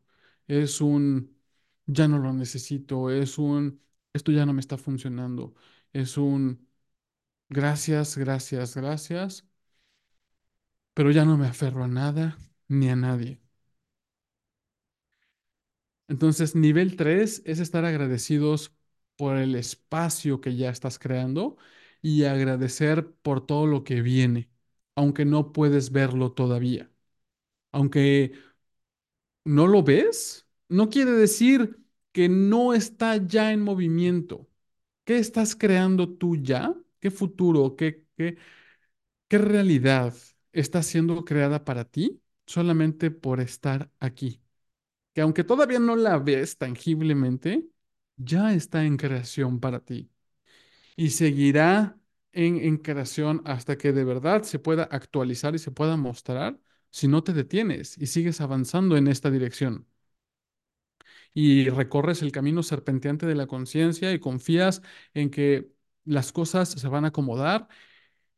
es 0.47 0.81
un, 0.81 1.37
ya 1.85 2.07
no 2.07 2.19
lo 2.19 2.33
necesito, 2.33 3.11
es 3.11 3.37
un, 3.37 3.81
esto 4.13 4.31
ya 4.31 4.45
no 4.45 4.53
me 4.53 4.61
está 4.61 4.77
funcionando, 4.77 5.55
es 5.93 6.17
un, 6.17 6.67
gracias, 7.49 8.17
gracias, 8.17 8.75
gracias, 8.75 9.45
pero 10.93 11.11
ya 11.11 11.23
no 11.25 11.37
me 11.37 11.47
aferro 11.47 11.83
a 11.83 11.87
nada 11.87 12.37
ni 12.67 12.89
a 12.89 12.95
nadie. 12.95 13.39
Entonces, 16.07 16.55
nivel 16.55 16.95
3 16.95 17.41
es 17.45 17.59
estar 17.59 17.85
agradecidos 17.85 18.73
por 19.17 19.37
el 19.37 19.55
espacio 19.55 20.39
que 20.41 20.55
ya 20.55 20.69
estás 20.69 20.99
creando 20.99 21.57
y 22.01 22.23
agradecer 22.25 23.11
por 23.21 23.45
todo 23.45 23.67
lo 23.67 23.83
que 23.83 24.01
viene, 24.01 24.49
aunque 24.95 25.25
no 25.25 25.51
puedes 25.53 25.91
verlo 25.91 26.31
todavía. 26.33 26.89
Aunque 27.71 28.33
no 29.45 29.67
lo 29.67 29.83
ves, 29.83 30.47
no 30.69 30.89
quiere 30.89 31.11
decir 31.11 31.77
que 32.11 32.29
no 32.29 32.73
está 32.73 33.17
ya 33.17 33.51
en 33.51 33.61
movimiento. 33.61 34.47
¿Qué 35.05 35.17
estás 35.19 35.55
creando 35.55 36.09
tú 36.17 36.35
ya? 36.37 36.75
¿Qué 36.99 37.11
futuro, 37.11 37.75
qué, 37.75 38.05
qué, 38.17 38.37
qué 39.29 39.39
realidad 39.39 40.15
está 40.53 40.83
siendo 40.83 41.25
creada 41.25 41.65
para 41.65 41.85
ti 41.85 42.21
solamente 42.47 43.11
por 43.11 43.41
estar 43.41 43.91
aquí? 43.99 44.41
Que 45.17 45.21
aunque 45.23 45.43
todavía 45.43 45.79
no 45.79 45.95
la 45.95 46.19
ves 46.19 46.59
tangiblemente, 46.59 47.65
ya 48.17 48.53
está 48.53 48.85
en 48.85 48.97
creación 48.97 49.59
para 49.59 49.79
ti 49.83 50.11
y 50.97 51.11
seguirá 51.11 51.99
en, 52.33 52.57
en 52.57 52.77
creación 52.77 53.41
hasta 53.45 53.77
que 53.77 53.93
de 53.93 54.03
verdad 54.05 54.43
se 54.43 54.59
pueda 54.59 54.83
actualizar 54.85 55.55
y 55.55 55.59
se 55.59 55.71
pueda 55.71 55.97
mostrar 55.97 56.59
si 56.91 57.07
no 57.09 57.23
te 57.23 57.33
detienes 57.33 57.97
y 57.97 58.07
sigues 58.07 58.41
avanzando 58.41 58.97
en 58.97 59.07
esta 59.09 59.31
dirección 59.31 59.87
y 61.33 61.69
recorres 61.69 62.21
el 62.21 62.31
camino 62.31 62.63
serpenteante 62.63 63.25
de 63.25 63.35
la 63.35 63.47
conciencia 63.47 64.11
y 64.13 64.19
confías 64.19 64.81
en 65.13 65.29
que 65.29 65.69
las 66.05 66.31
cosas 66.31 66.69
se 66.69 66.87
van 66.87 67.05
a 67.05 67.09
acomodar 67.09 67.67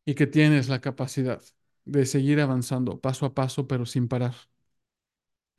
y 0.05 0.15
que 0.15 0.27
tienes 0.27 0.69
la 0.69 0.81
capacidad 0.81 1.41
de 1.85 2.05
seguir 2.05 2.41
avanzando 2.41 2.99
paso 3.01 3.25
a 3.27 3.33
paso, 3.35 3.67
pero 3.67 3.85
sin 3.85 4.07
parar. 4.07 4.35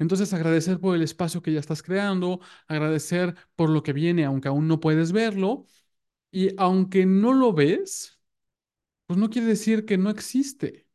Entonces, 0.00 0.32
agradecer 0.34 0.80
por 0.80 0.96
el 0.96 1.02
espacio 1.02 1.42
que 1.42 1.52
ya 1.52 1.60
estás 1.60 1.84
creando, 1.84 2.40
agradecer 2.68 3.36
por 3.56 3.70
lo 3.70 3.84
que 3.84 3.92
viene, 3.94 4.24
aunque 4.24 4.48
aún 4.48 4.68
no 4.68 4.80
puedes 4.80 5.12
verlo, 5.12 5.66
y 6.32 6.50
aunque 6.58 7.06
no 7.06 7.32
lo 7.34 7.52
ves, 7.54 8.20
pues 9.06 9.18
no 9.18 9.30
quiere 9.30 9.48
decir 9.48 9.86
que 9.86 9.98
no 9.98 10.10
existe. 10.10 10.86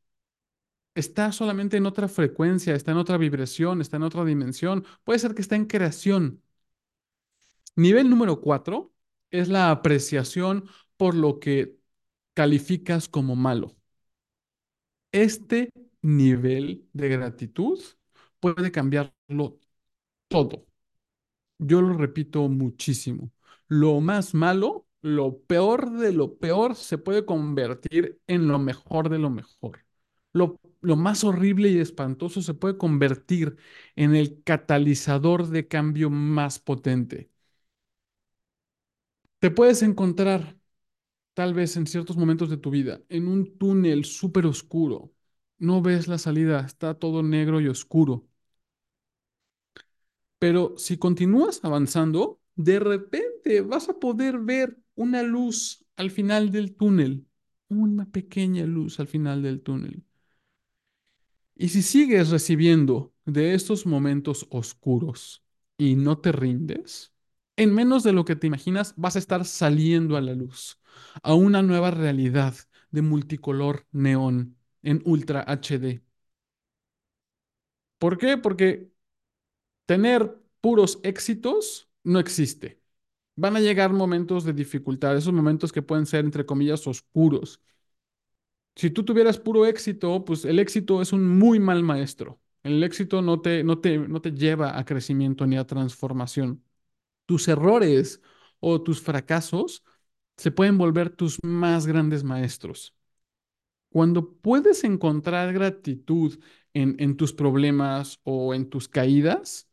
Está 0.95 1.31
solamente 1.31 1.77
en 1.77 1.85
otra 1.85 2.07
frecuencia, 2.07 2.73
está 2.75 2.91
en 2.91 2.97
otra 2.97 3.17
vibración, 3.17 3.81
está 3.81 3.97
en 3.97 4.03
otra 4.03 4.23
dimensión. 4.25 4.85
Puede 5.03 5.19
ser 5.19 5.35
que 5.35 5.41
está 5.41 5.55
en 5.55 5.65
creación. 5.65 6.41
Nivel 7.75 8.09
número 8.09 8.41
cuatro 8.41 8.93
es 9.31 9.47
la 9.49 9.71
apreciación 9.71 10.65
por 10.97 11.15
lo 11.15 11.39
que 11.39 11.77
calificas 12.33 13.09
como 13.09 13.35
malo. 13.35 13.75
Este 15.11 15.69
nivel 16.01 16.87
de 16.93 17.09
gratitud 17.09 17.79
puede 18.53 18.71
cambiarlo 18.71 19.59
todo. 20.29 20.65
Yo 21.59 21.81
lo 21.81 21.93
repito 21.97 22.47
muchísimo. 22.49 23.31
Lo 23.67 24.01
más 24.01 24.33
malo, 24.33 24.87
lo 25.01 25.39
peor 25.43 25.91
de 25.91 26.13
lo 26.13 26.37
peor, 26.37 26.75
se 26.75 26.97
puede 26.97 27.25
convertir 27.25 28.21
en 28.27 28.47
lo 28.47 28.59
mejor 28.59 29.09
de 29.09 29.19
lo 29.19 29.29
mejor. 29.29 29.85
Lo, 30.33 30.59
lo 30.81 30.95
más 30.97 31.23
horrible 31.23 31.69
y 31.69 31.79
espantoso 31.79 32.41
se 32.41 32.53
puede 32.53 32.77
convertir 32.77 33.57
en 33.95 34.15
el 34.15 34.43
catalizador 34.43 35.47
de 35.49 35.67
cambio 35.67 36.09
más 36.09 36.59
potente. 36.59 37.31
Te 39.39 39.51
puedes 39.51 39.83
encontrar, 39.83 40.57
tal 41.33 41.53
vez 41.53 41.77
en 41.77 41.87
ciertos 41.87 42.17
momentos 42.17 42.49
de 42.49 42.57
tu 42.57 42.71
vida, 42.71 43.01
en 43.09 43.27
un 43.27 43.57
túnel 43.59 44.05
súper 44.05 44.45
oscuro. 44.47 45.13
No 45.59 45.81
ves 45.81 46.07
la 46.07 46.17
salida, 46.19 46.61
está 46.61 46.95
todo 46.99 47.23
negro 47.23 47.61
y 47.61 47.67
oscuro. 47.69 48.27
Pero 50.39 50.75
si 50.77 50.97
continúas 50.97 51.59
avanzando, 51.63 52.39
de 52.55 52.79
repente 52.79 53.61
vas 53.61 53.89
a 53.89 53.99
poder 53.99 54.39
ver 54.39 54.77
una 54.95 55.23
luz 55.23 55.85
al 55.97 56.11
final 56.11 56.51
del 56.51 56.75
túnel, 56.75 57.25
una 57.69 58.05
pequeña 58.11 58.65
luz 58.65 58.99
al 58.99 59.07
final 59.07 59.41
del 59.43 59.61
túnel. 59.61 60.03
Y 61.55 61.69
si 61.69 61.81
sigues 61.81 62.29
recibiendo 62.29 63.13
de 63.25 63.53
estos 63.53 63.85
momentos 63.85 64.47
oscuros 64.49 65.43
y 65.77 65.95
no 65.95 66.17
te 66.19 66.31
rindes, 66.31 67.11
En 67.57 67.73
menos 67.73 68.03
de 68.03 68.11
lo 68.13 68.25
que 68.25 68.35
te 68.35 68.47
imaginas, 68.47 68.93
vas 68.97 69.15
a 69.15 69.19
estar 69.19 69.45
saliendo 69.45 70.17
a 70.17 70.21
la 70.21 70.33
luz, 70.33 70.77
a 71.23 71.33
una 71.35 71.61
nueva 71.61 71.89
realidad 71.91 72.53
de 72.91 73.01
multicolor 73.01 73.87
neón 73.93 74.57
en 74.83 75.01
Ultra 75.05 75.41
HD. 75.47 76.03
¿Por 77.97 78.17
qué? 78.17 78.37
Porque 78.37 78.89
tener 79.85 80.37
puros 80.61 80.99
éxitos 81.03 81.89
no 82.03 82.19
existe. 82.19 82.81
Van 83.35 83.55
a 83.55 83.59
llegar 83.61 83.93
momentos 83.93 84.45
de 84.45 84.53
dificultad, 84.53 85.17
esos 85.17 85.33
momentos 85.33 85.71
que 85.71 85.81
pueden 85.81 86.05
ser, 86.05 86.25
entre 86.25 86.45
comillas, 86.45 86.87
oscuros. 86.87 87.61
Si 88.75 88.89
tú 88.89 89.03
tuvieras 89.05 89.37
puro 89.39 89.65
éxito, 89.65 90.25
pues 90.25 90.43
el 90.45 90.59
éxito 90.59 91.01
es 91.01 91.13
un 91.13 91.27
muy 91.37 91.59
mal 91.59 91.83
maestro. 91.83 92.41
El 92.63 92.83
éxito 92.83 93.21
no 93.21 93.41
te, 93.41 93.63
no 93.63 93.79
te, 93.79 93.97
no 93.99 94.21
te 94.21 94.31
lleva 94.31 94.77
a 94.77 94.85
crecimiento 94.85 95.45
ni 95.47 95.57
a 95.57 95.65
transformación. 95.67 96.63
Tus 97.25 97.47
errores 97.47 98.21
o 98.59 98.81
tus 98.83 99.01
fracasos 99.01 99.83
se 100.37 100.51
pueden 100.51 100.77
volver 100.77 101.09
tus 101.09 101.39
más 101.43 101.87
grandes 101.87 102.23
maestros. 102.23 102.95
Cuando 103.89 104.33
puedes 104.33 104.83
encontrar 104.83 105.53
gratitud 105.53 106.37
en, 106.73 106.95
en 106.99 107.17
tus 107.17 107.33
problemas 107.33 108.19
o 108.23 108.53
en 108.53 108.69
tus 108.69 108.89
caídas, 108.89 109.69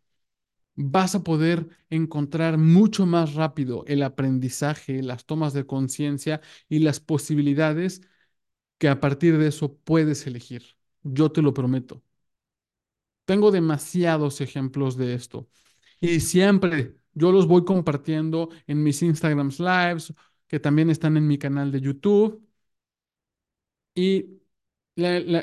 vas 0.74 1.14
a 1.14 1.22
poder 1.24 1.68
encontrar 1.90 2.58
mucho 2.58 3.06
más 3.06 3.34
rápido 3.34 3.84
el 3.86 4.02
aprendizaje, 4.02 5.02
las 5.02 5.26
tomas 5.26 5.52
de 5.52 5.66
conciencia 5.66 6.40
y 6.68 6.80
las 6.80 7.00
posibilidades 7.00 8.02
que 8.78 8.88
a 8.88 9.00
partir 9.00 9.38
de 9.38 9.48
eso 9.48 9.76
puedes 9.84 10.26
elegir. 10.26 10.64
Yo 11.02 11.32
te 11.32 11.42
lo 11.42 11.54
prometo. 11.54 12.02
Tengo 13.24 13.50
demasiados 13.50 14.40
ejemplos 14.40 14.96
de 14.96 15.14
esto 15.14 15.48
y 16.00 16.20
siempre 16.20 16.96
yo 17.14 17.32
los 17.32 17.46
voy 17.46 17.64
compartiendo 17.64 18.50
en 18.66 18.82
mis 18.82 19.02
Instagrams 19.02 19.60
Lives, 19.60 20.14
que 20.48 20.60
también 20.60 20.90
están 20.90 21.16
en 21.16 21.26
mi 21.28 21.38
canal 21.38 21.70
de 21.72 21.80
YouTube. 21.80 22.42
Y 23.94 24.40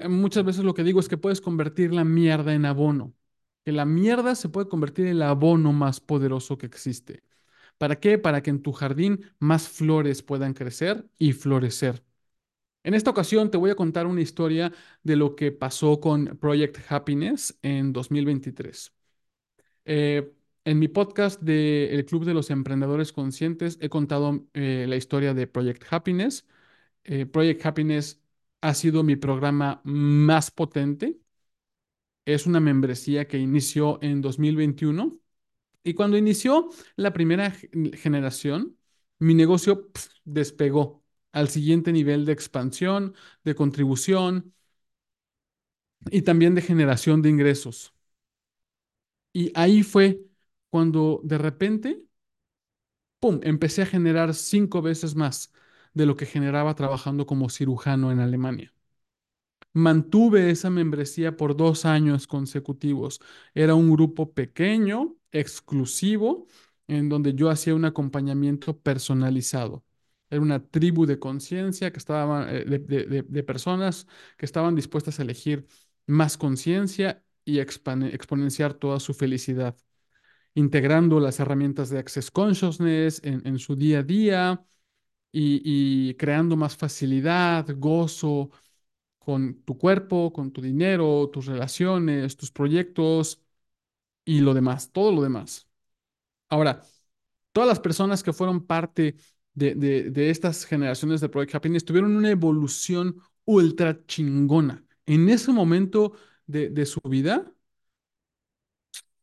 muchas 0.09 0.43
veces 0.45 0.63
lo 0.63 0.73
que 0.73 0.83
digo 0.83 0.99
es 0.99 1.09
que 1.09 1.17
puedes 1.17 1.41
convertir 1.41 1.93
la 1.93 2.03
mierda 2.03 2.53
en 2.53 2.65
abono, 2.65 3.13
que 3.69 3.73
la 3.73 3.85
mierda 3.85 4.33
se 4.33 4.49
puede 4.49 4.67
convertir 4.67 5.05
en 5.05 5.11
el 5.11 5.21
abono 5.21 5.73
más 5.73 5.99
poderoso 5.99 6.57
que 6.57 6.65
existe. 6.65 7.21
¿Para 7.77 7.99
qué? 7.99 8.17
Para 8.17 8.41
que 8.41 8.49
en 8.49 8.63
tu 8.63 8.71
jardín 8.73 9.21
más 9.37 9.69
flores 9.69 10.23
puedan 10.23 10.55
crecer 10.55 11.07
y 11.19 11.33
florecer. 11.33 12.03
En 12.83 12.95
esta 12.95 13.11
ocasión 13.11 13.51
te 13.51 13.57
voy 13.57 13.69
a 13.71 13.75
contar 13.75 14.07
una 14.07 14.21
historia 14.21 14.73
de 15.03 15.15
lo 15.15 15.35
que 15.35 15.51
pasó 15.51 15.99
con 15.99 16.37
Project 16.39 16.79
Happiness 16.89 17.59
en 17.61 17.93
2023. 17.93 18.91
Eh, 19.85 20.33
en 20.65 20.79
mi 20.79 20.87
podcast 20.87 21.39
de 21.41 21.93
El 21.93 22.05
Club 22.05 22.25
de 22.25 22.33
los 22.33 22.49
Emprendedores 22.49 23.13
Conscientes 23.13 23.77
he 23.81 23.89
contado 23.89 24.47
eh, 24.55 24.87
la 24.89 24.95
historia 24.95 25.35
de 25.35 25.45
Project 25.45 25.85
Happiness. 25.91 26.47
Eh, 27.03 27.27
Project 27.27 27.63
Happiness 27.67 28.19
ha 28.61 28.73
sido 28.73 29.03
mi 29.03 29.15
programa 29.15 29.81
más 29.83 30.49
potente. 30.49 31.19
Es 32.33 32.45
una 32.45 32.59
membresía 32.59 33.27
que 33.27 33.37
inició 33.39 33.99
en 34.03 34.21
2021 34.21 35.19
y 35.83 35.93
cuando 35.95 36.17
inició 36.17 36.69
la 36.95 37.13
primera 37.13 37.51
ge- 37.51 37.69
generación, 37.97 38.77
mi 39.19 39.33
negocio 39.35 39.89
despegó 40.25 41.03
al 41.31 41.49
siguiente 41.49 41.91
nivel 41.93 42.25
de 42.25 42.33
expansión, 42.33 43.15
de 43.43 43.55
contribución 43.55 44.53
y 46.11 46.21
también 46.23 46.55
de 46.55 46.61
generación 46.61 47.21
de 47.21 47.29
ingresos. 47.29 47.93
Y 49.33 49.51
ahí 49.55 49.83
fue 49.83 50.21
cuando 50.69 51.21
de 51.23 51.37
repente, 51.37 52.03
¡pum!, 53.19 53.39
empecé 53.43 53.81
a 53.83 53.85
generar 53.85 54.33
cinco 54.33 54.81
veces 54.81 55.15
más 55.15 55.51
de 55.93 56.05
lo 56.05 56.15
que 56.15 56.25
generaba 56.25 56.75
trabajando 56.75 57.25
como 57.25 57.49
cirujano 57.49 58.11
en 58.11 58.19
Alemania. 58.19 58.73
Mantuve 59.73 60.49
esa 60.49 60.69
membresía 60.69 61.37
por 61.37 61.55
dos 61.55 61.85
años 61.85 62.25
consecutivos. 62.27 63.21
Era 63.53 63.75
un 63.75 63.91
grupo 63.91 64.33
pequeño, 64.33 65.15
exclusivo, 65.31 66.47
en 66.87 67.07
donde 67.09 67.33
yo 67.35 67.49
hacía 67.49 67.75
un 67.75 67.85
acompañamiento 67.85 68.77
personalizado. 68.79 69.85
Era 70.29 70.41
una 70.41 70.65
tribu 70.65 71.05
de 71.05 71.19
conciencia 71.19 71.91
que 71.91 71.99
estaba, 71.99 72.51
eh, 72.51 72.65
de, 72.65 72.79
de- 73.23 73.43
personas 73.43 74.07
que 74.37 74.45
estaban 74.45 74.75
dispuestas 74.75 75.19
a 75.19 75.23
elegir 75.23 75.67
más 76.07 76.37
conciencia 76.37 77.23
y 77.45 77.59
exponenciar 77.59 78.73
toda 78.73 78.99
su 78.99 79.13
felicidad, 79.13 79.75
integrando 80.55 81.19
las 81.19 81.39
herramientas 81.39 81.89
de 81.89 81.99
Access 81.99 82.31
Consciousness 82.31 83.21
en, 83.23 83.59
su 83.59 83.75
día 83.75 83.99
a 83.99 84.03
día 84.03 84.65
y 85.31 86.15
creando 86.15 86.55
más 86.57 86.75
facilidad, 86.77 87.67
gozo 87.77 88.51
con 89.29 89.61
tu 89.63 89.77
cuerpo, 89.77 90.33
con 90.33 90.51
tu 90.51 90.59
dinero, 90.59 91.29
tus 91.31 91.45
relaciones, 91.45 92.35
tus 92.35 92.51
proyectos 92.51 93.39
y 94.25 94.41
lo 94.41 94.55
demás, 94.55 94.91
todo 94.91 95.11
lo 95.11 95.21
demás. 95.21 95.67
Ahora, 96.49 96.81
todas 97.51 97.69
las 97.69 97.79
personas 97.79 98.23
que 98.23 98.33
fueron 98.33 98.65
parte 98.65 99.17
de, 99.53 100.29
estas 100.31 100.65
generaciones 100.65 101.21
de 101.21 101.29
Project 101.29 101.53
Happiness 101.55 101.85
tuvieron 101.85 102.15
una 102.15 102.31
evolución 102.31 103.21
ultra 103.45 104.03
chingona. 104.07 104.83
En 105.05 105.29
ese 105.29 105.51
momento 105.51 106.13
de, 106.47 106.85
su 106.87 106.99
vida, 107.01 107.53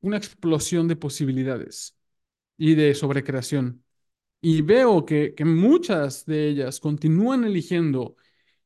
una 0.01 0.19
explosión 0.19 0.87
de 0.88 0.97
posibilidades 0.97 1.97
y 2.57 2.77
de 2.77 2.95
sobrecreación. 2.95 3.85
Y 4.40 4.62
veo 4.62 5.05
que 5.05 5.35
muchas 5.45 6.27
de 6.27 6.49
ellas 6.49 6.79
continúan 6.81 7.45
eligiendo 7.45 8.16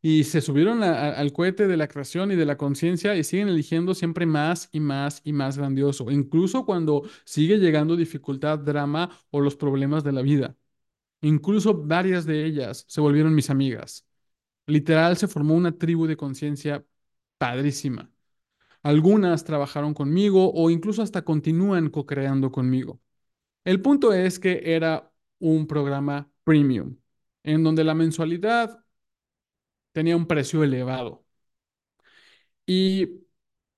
y 0.03 0.25
se 0.25 0.41
subieron 0.41 0.83
al 0.83 1.33
cohete 1.33 1.67
de 1.67 1.77
la 1.77 1.89
creación 1.89 2.33
y 2.33 2.37
de 2.37 2.47
la 2.47 2.57
conciencia 2.57 3.17
y 3.17 3.25
siguen 3.25 3.49
eligiendo 3.49 3.95
siempre 3.95 4.27
más 4.27 4.69
y 4.73 4.81
más 4.81 5.21
y 5.25 5.33
más 5.33 5.59
grandioso, 5.59 6.11
incluso 6.11 6.65
cuando 6.65 7.03
sigue 7.25 7.59
llegando 7.59 7.97
dificultad, 7.97 8.59
drama 8.59 9.11
o 9.31 9.41
los 9.41 9.57
problemas 9.57 10.03
de 10.05 10.13
la 10.13 10.23
vida. 10.23 10.57
Incluso 11.23 11.75
varias 11.75 12.27
de 12.27 12.47
ellas 12.47 12.85
se 12.89 13.01
volvieron 13.01 13.35
mis 13.35 13.51
amigas. 13.51 14.07
Literal, 14.67 15.17
se 15.17 15.29
formó 15.29 15.55
una 15.55 15.73
tribu 15.79 16.07
de 16.07 16.17
conciencia 16.17 16.85
padrísima. 17.39 18.11
Algunas 18.83 19.45
trabajaron 19.45 19.95
conmigo 19.95 20.53
o 20.55 20.71
incluso 20.71 21.03
hasta 21.03 21.23
continúan 21.25 21.91
co-creando 21.91 22.51
conmigo. 22.53 23.01
El 23.65 23.83
punto 23.83 24.13
es 24.15 24.39
que 24.39 24.63
era 24.65 25.13
un 25.39 25.67
programa 25.67 26.31
premium, 26.45 26.97
en 27.43 27.63
donde 27.65 27.85
la 27.85 27.95
mensualidad 27.95 28.85
tenía 29.92 30.16
un 30.16 30.26
precio 30.26 30.62
elevado. 30.64 31.24
Y 32.66 33.09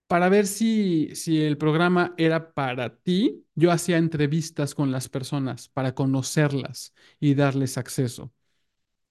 para 0.07 0.29
ver 0.29 0.47
si, 0.47 1.15
si 1.17 1.43
el 1.43 1.59
programa 1.59 2.15
era 2.19 2.53
para 2.55 2.97
ti, 2.99 3.47
yo 3.55 3.73
hacía 3.73 3.99
entrevistas 3.99 4.75
con 4.75 4.93
las 4.93 5.09
personas 5.09 5.69
para 5.69 5.95
conocerlas 5.95 6.95
y 7.21 7.35
darles 7.35 7.79
acceso. 7.79 8.33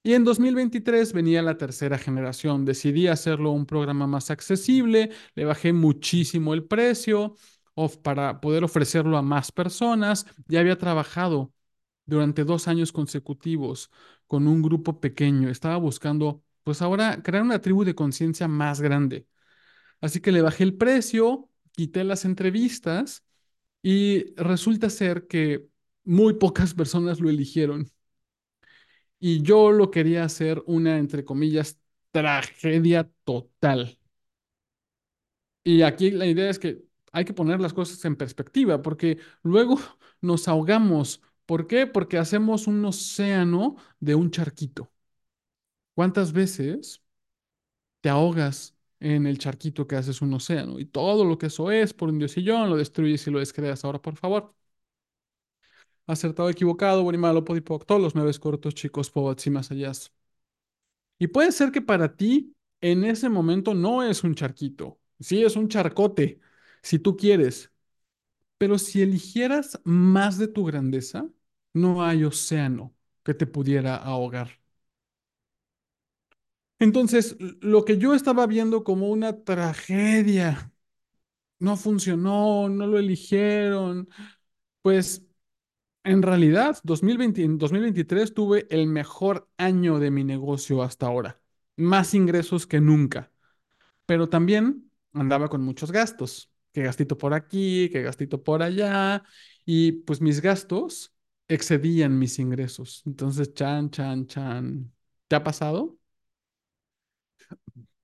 Y 0.03 0.13
en 0.15 0.23
2023 0.25 1.13
venía 1.13 1.41
la 1.43 1.57
tercera 1.57 1.97
generación. 1.97 2.65
Decidí 2.65 3.07
hacerlo 3.07 3.51
un 3.51 3.65
programa 3.67 4.07
más 4.07 4.31
accesible, 4.31 5.11
le 5.35 5.45
bajé 5.45 5.73
muchísimo 5.73 6.53
el 6.55 6.65
precio 6.65 7.35
para 8.03 8.41
poder 8.41 8.63
ofrecerlo 8.63 9.17
a 9.17 9.21
más 9.21 9.51
personas. 9.51 10.25
Ya 10.47 10.59
había 10.59 10.77
trabajado 10.77 11.53
durante 12.05 12.43
dos 12.43 12.67
años 12.67 12.91
consecutivos 12.91 13.91
con 14.27 14.47
un 14.47 14.61
grupo 14.61 14.99
pequeño. 14.99 15.49
Estaba 15.49 15.77
buscando, 15.77 16.43
pues 16.63 16.81
ahora, 16.81 17.21
crear 17.23 17.43
una 17.43 17.61
tribu 17.61 17.83
de 17.83 17.95
conciencia 17.95 18.47
más 18.47 18.81
grande. 18.81 19.27
Así 20.01 20.21
que 20.21 20.31
le 20.31 20.41
bajé 20.41 20.63
el 20.63 20.75
precio, 20.75 21.49
quité 21.73 22.03
las 22.03 22.25
entrevistas 22.25 23.25
y 23.83 24.33
resulta 24.35 24.89
ser 24.89 25.27
que 25.27 25.67
muy 26.05 26.35
pocas 26.35 26.73
personas 26.75 27.19
lo 27.21 27.29
eligieron. 27.29 27.91
Y 29.19 29.41
yo 29.43 29.71
lo 29.71 29.91
quería 29.91 30.23
hacer 30.23 30.63
una, 30.65 30.97
entre 30.97 31.23
comillas, 31.25 31.79
tragedia 32.11 33.09
total. 33.23 33.99
Y 35.63 35.81
aquí 35.83 36.11
la 36.11 36.25
idea 36.25 36.49
es 36.49 36.59
que 36.59 36.83
hay 37.11 37.25
que 37.25 37.33
poner 37.33 37.59
las 37.59 37.73
cosas 37.73 38.03
en 38.05 38.15
perspectiva, 38.15 38.81
porque 38.81 39.19
luego 39.43 39.79
nos 40.21 40.47
ahogamos. 40.47 41.21
¿Por 41.45 41.67
qué? 41.67 41.87
Porque 41.87 42.17
hacemos 42.17 42.67
un 42.67 42.83
océano 42.85 43.75
de 43.99 44.15
un 44.15 44.31
charquito. 44.31 44.91
¿Cuántas 46.01 46.33
veces 46.33 47.03
te 48.01 48.09
ahogas 48.09 48.75
en 48.99 49.25
el 49.27 49.37
charquito 49.37 49.87
que 49.87 49.95
haces 49.95 50.21
un 50.21 50.33
océano? 50.33 50.79
Y 50.79 50.85
todo 50.85 51.25
lo 51.25 51.37
que 51.37 51.47
eso 51.47 51.71
es, 51.71 51.93
por 51.93 52.09
un 52.09 52.19
diosillón, 52.19 52.69
lo 52.69 52.77
destruyes 52.77 53.25
y 53.27 53.31
lo 53.31 53.39
descreas. 53.39 53.83
Ahora, 53.85 54.01
por 54.01 54.15
favor. 54.17 54.53
Acertado, 56.07 56.49
equivocado, 56.49 57.01
bueno 57.03 57.17
y 57.17 57.21
malo, 57.21 57.43
todos 57.43 58.01
los 58.01 58.13
nueve 58.15 58.31
cortos, 58.39 58.75
chicos, 58.75 59.09
pobots 59.09 59.47
y 59.47 59.49
más 59.49 59.71
allá. 59.71 59.91
Y 61.19 61.27
puede 61.27 61.51
ser 61.51 61.71
que 61.71 61.81
para 61.81 62.15
ti 62.15 62.55
en 62.81 63.03
ese 63.03 63.29
momento 63.29 63.73
no 63.73 64.03
es 64.03 64.23
un 64.23 64.35
charquito, 64.35 64.99
sí 65.19 65.43
es 65.43 65.55
un 65.55 65.67
charcote, 65.69 66.39
si 66.81 66.97
tú 66.99 67.15
quieres, 67.15 67.71
pero 68.59 68.79
si 68.79 69.01
eligieras 69.03 69.81
más 69.85 70.39
de 70.39 70.49
tu 70.49 70.65
grandeza, 70.65 71.29
No 71.73 72.03
hay 72.05 72.25
océano 72.25 72.95
que 73.23 73.33
te 73.35 73.47
pudiera 73.47 73.97
ahogar. 73.97 74.60
Entonces, 76.81 77.37
lo 77.61 77.85
que 77.85 77.99
yo 77.99 78.15
estaba 78.15 78.47
viendo 78.47 78.83
como 78.83 79.09
una 79.09 79.43
tragedia, 79.43 80.73
no 81.59 81.77
funcionó, 81.77 82.69
no 82.69 82.87
lo 82.87 82.99
eligieron, 82.99 84.09
pues 84.81 85.25
en 86.03 86.21
realidad 86.23 86.79
2020, 86.83 87.43
en 87.43 87.57
2023 87.59 88.33
tuve 88.33 88.67
el 88.71 88.87
mejor 88.87 89.49
año 89.57 89.99
de 89.99 90.11
mi 90.11 90.23
negocio 90.25 90.83
hasta 90.83 91.07
ahora, 91.07 91.41
más 91.77 92.13
ingresos 92.15 92.67
que 92.67 92.81
nunca, 92.81 93.31
pero 94.07 94.29
también 94.29 94.91
andaba 95.13 95.49
con 95.49 95.63
muchos 95.63 95.91
gastos, 95.91 96.51
que 96.73 96.83
gastito 96.83 97.17
por 97.17 97.33
aquí, 97.35 97.89
que 97.91 98.03
gastito 98.03 98.43
por 98.43 98.63
allá, 98.63 99.23
y 99.65 99.93
pues 99.93 100.21
mis 100.21 100.41
gastos 100.41 101.13
excedían 101.49 102.19
mis 102.19 102.39
ingresos. 102.39 103.03
Entonces, 103.07 103.53
chan, 103.55 103.91
chan, 103.91 104.27
chan. 104.27 104.93
¿Te 105.29 105.35
ha 105.37 105.43
pasado? 105.45 105.97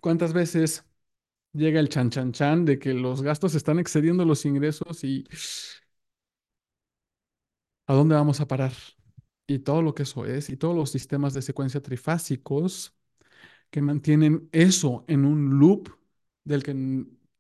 ¿Cuántas 0.02 0.34
veces 0.34 0.86
llega 1.54 1.80
el 1.80 1.90
chan 1.90 2.10
chan 2.12 2.32
chan 2.34 2.66
de 2.66 2.80
que 2.80 2.94
los 2.94 3.22
gastos 3.24 3.56
están 3.56 3.80
excediendo 3.80 4.26
los 4.26 4.46
ingresos 4.46 5.04
y 5.04 5.26
¿a 7.88 7.94
dónde 7.94 8.16
vamos 8.16 8.40
a 8.42 8.48
parar? 8.48 8.74
Y 9.48 9.60
todo 9.60 9.82
lo 9.82 9.94
que 9.96 10.04
eso 10.04 10.26
es, 10.26 10.50
y 10.50 10.58
todos 10.58 10.76
los 10.76 10.90
sistemas 10.92 11.34
de 11.34 11.42
secuencia 11.42 11.82
trifásicos 11.82 12.94
que 13.72 13.82
mantienen 13.82 14.50
eso 14.54 15.06
en 15.08 15.26
un 15.26 15.60
loop 15.60 15.90
del 16.44 16.64
que, 16.64 16.74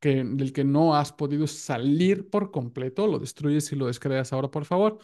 del 0.04 0.54
que 0.54 0.64
no 0.66 0.96
has 0.96 1.14
podido 1.14 1.48
salir 1.48 2.30
por 2.30 2.52
completo, 2.52 3.08
lo 3.08 3.20
destruyes 3.20 3.72
y 3.74 3.76
lo 3.78 3.88
descreas 3.88 4.34
ahora, 4.34 4.52
por 4.52 4.66
favor. 4.66 5.00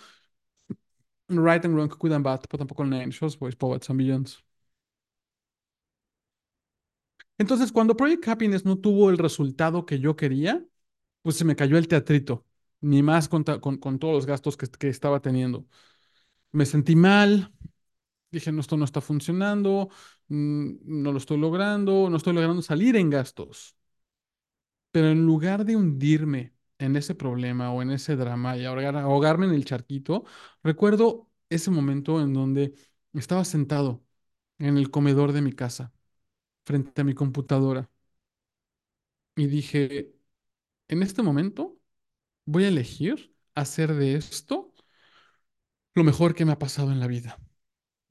Right 1.29 1.63
and 1.65 1.75
wrong, 1.75 1.89
good 1.89 2.11
and 2.13 2.23
bad, 2.23 2.41
tampoco 2.49 2.83
name, 2.87 3.11
shows, 3.11 3.35
boys, 3.35 3.55
poets 3.55 3.89
and 3.89 3.97
billions. 3.97 4.41
Entonces, 7.43 7.73
cuando 7.73 7.97
Project 7.97 8.25
Happiness 8.29 8.63
no 8.63 8.77
tuvo 8.77 9.10
el 9.10 9.17
resultado 9.17 9.86
que 9.86 9.99
yo 9.99 10.15
quería, 10.15 10.65
pues 11.23 11.36
se 11.36 11.43
me 11.43 11.58
cayó 11.58 11.77
el 11.77 11.89
teatrito, 11.89 12.45
ni 12.79 13.03
más 13.03 13.27
con, 13.27 13.43
todos 13.43 14.13
los 14.15 14.25
gastos 14.25 14.56
que, 14.56 14.88
estaba 14.88 15.21
teniendo. 15.21 15.67
Me 16.53 16.65
sentí 16.65 16.95
mal, 16.95 17.53
dije, 18.32 18.53
no, 18.53 18.62
esto 18.62 18.77
no 18.77 18.86
está 18.86 19.01
funcionando, 19.01 19.89
mm, 20.29 20.71
no 20.86 21.12
lo 21.12 21.17
estoy 21.17 21.38
logrando, 21.38 22.10
no 22.10 22.17
estoy 22.17 22.34
logrando 22.34 22.62
salir 22.62 22.95
en 22.95 23.10
gastos. 23.10 23.75
Pero 24.91 25.10
en 25.10 25.25
lugar 25.25 25.65
de 25.65 25.75
hundirme 25.75 26.53
en 26.77 26.95
ese 26.95 27.15
problema 27.15 27.73
o 27.73 27.82
en 27.82 27.91
ese 27.91 28.15
drama 28.15 28.56
y 28.58 28.63
ahogar- 28.65 28.95
ahogarme 28.97 29.47
en 29.47 29.53
el 29.53 29.65
charquito, 29.65 30.23
recuerdo 30.63 31.29
ese 31.49 31.71
momento 31.71 32.21
en 32.21 32.34
donde 32.34 32.73
estaba 33.13 33.43
sentado 33.43 34.01
en 34.60 34.77
el 34.77 34.91
comedor 34.91 35.34
de 35.34 35.41
mi 35.41 35.53
casa, 35.53 35.93
frente 36.65 37.02
a 37.02 37.04
mi 37.04 37.13
computadora, 37.13 37.89
y 39.36 39.47
dije, 39.47 40.13
en 40.89 41.04
este 41.04 41.23
momento 41.23 41.80
voy 42.45 42.65
a 42.65 42.69
elegir 42.69 43.36
hacer 43.56 43.93
de 43.95 44.15
esto 44.15 44.73
lo 45.95 46.04
mejor 46.04 46.36
que 46.36 46.45
me 46.45 46.52
ha 46.54 46.60
pasado 46.60 46.91
en 46.91 46.99
la 46.99 47.08
vida. 47.08 47.39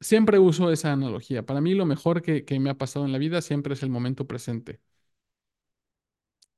Siempre 0.00 0.38
uso 0.40 0.70
esa 0.72 0.92
analogía. 0.92 1.46
Para 1.46 1.60
mí 1.60 1.74
lo 1.74 1.86
mejor 1.86 2.22
que, 2.22 2.44
que 2.46 2.60
me 2.60 2.70
ha 2.70 2.78
pasado 2.78 3.04
en 3.06 3.12
la 3.12 3.18
vida 3.18 3.42
siempre 3.42 3.74
es 3.74 3.82
el 3.82 3.90
momento 3.90 4.26
presente. 4.28 4.80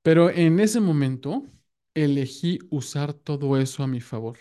Pero 0.02 0.30
en 0.30 0.60
ese 0.60 0.80
momento 0.80 1.46
elegí 1.94 2.58
usar 2.70 3.12
todo 3.14 3.56
eso 3.58 3.82
a 3.82 3.86
mi 3.88 4.00
favor. 4.00 4.38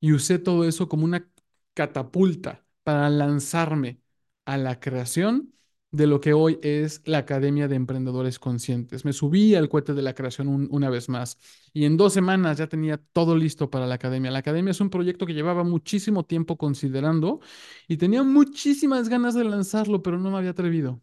Y 0.00 0.12
usé 0.12 0.38
todo 0.38 0.64
eso 0.66 0.88
como 0.88 1.04
una 1.04 1.28
catapulta 1.74 2.64
para 2.82 3.10
lanzarme 3.10 4.00
a 4.44 4.56
la 4.58 4.80
creación 4.80 5.54
de 5.90 6.06
lo 6.06 6.20
que 6.20 6.34
hoy 6.34 6.58
es 6.62 7.00
la 7.06 7.18
Academia 7.18 7.66
de 7.68 7.76
Emprendedores 7.76 8.38
Conscientes. 8.38 9.04
Me 9.04 9.12
subí 9.14 9.54
al 9.54 9.68
cohete 9.70 9.94
de 9.94 10.02
la 10.02 10.14
creación 10.14 10.48
un- 10.48 10.68
una 10.70 10.90
vez 10.90 11.08
más 11.08 11.38
y 11.72 11.84
en 11.86 11.96
dos 11.96 12.12
semanas 12.12 12.58
ya 12.58 12.68
tenía 12.68 12.98
todo 13.12 13.36
listo 13.36 13.70
para 13.70 13.86
la 13.86 13.94
Academia. 13.96 14.30
La 14.30 14.40
Academia 14.40 14.70
es 14.72 14.80
un 14.80 14.90
proyecto 14.90 15.24
que 15.26 15.34
llevaba 15.34 15.64
muchísimo 15.64 16.24
tiempo 16.26 16.58
considerando 16.58 17.40
y 17.88 17.96
tenía 17.96 18.22
muchísimas 18.22 19.08
ganas 19.08 19.34
de 19.34 19.44
lanzarlo, 19.44 20.02
pero 20.02 20.18
no 20.18 20.30
me 20.30 20.38
había 20.38 20.50
atrevido 20.50 21.00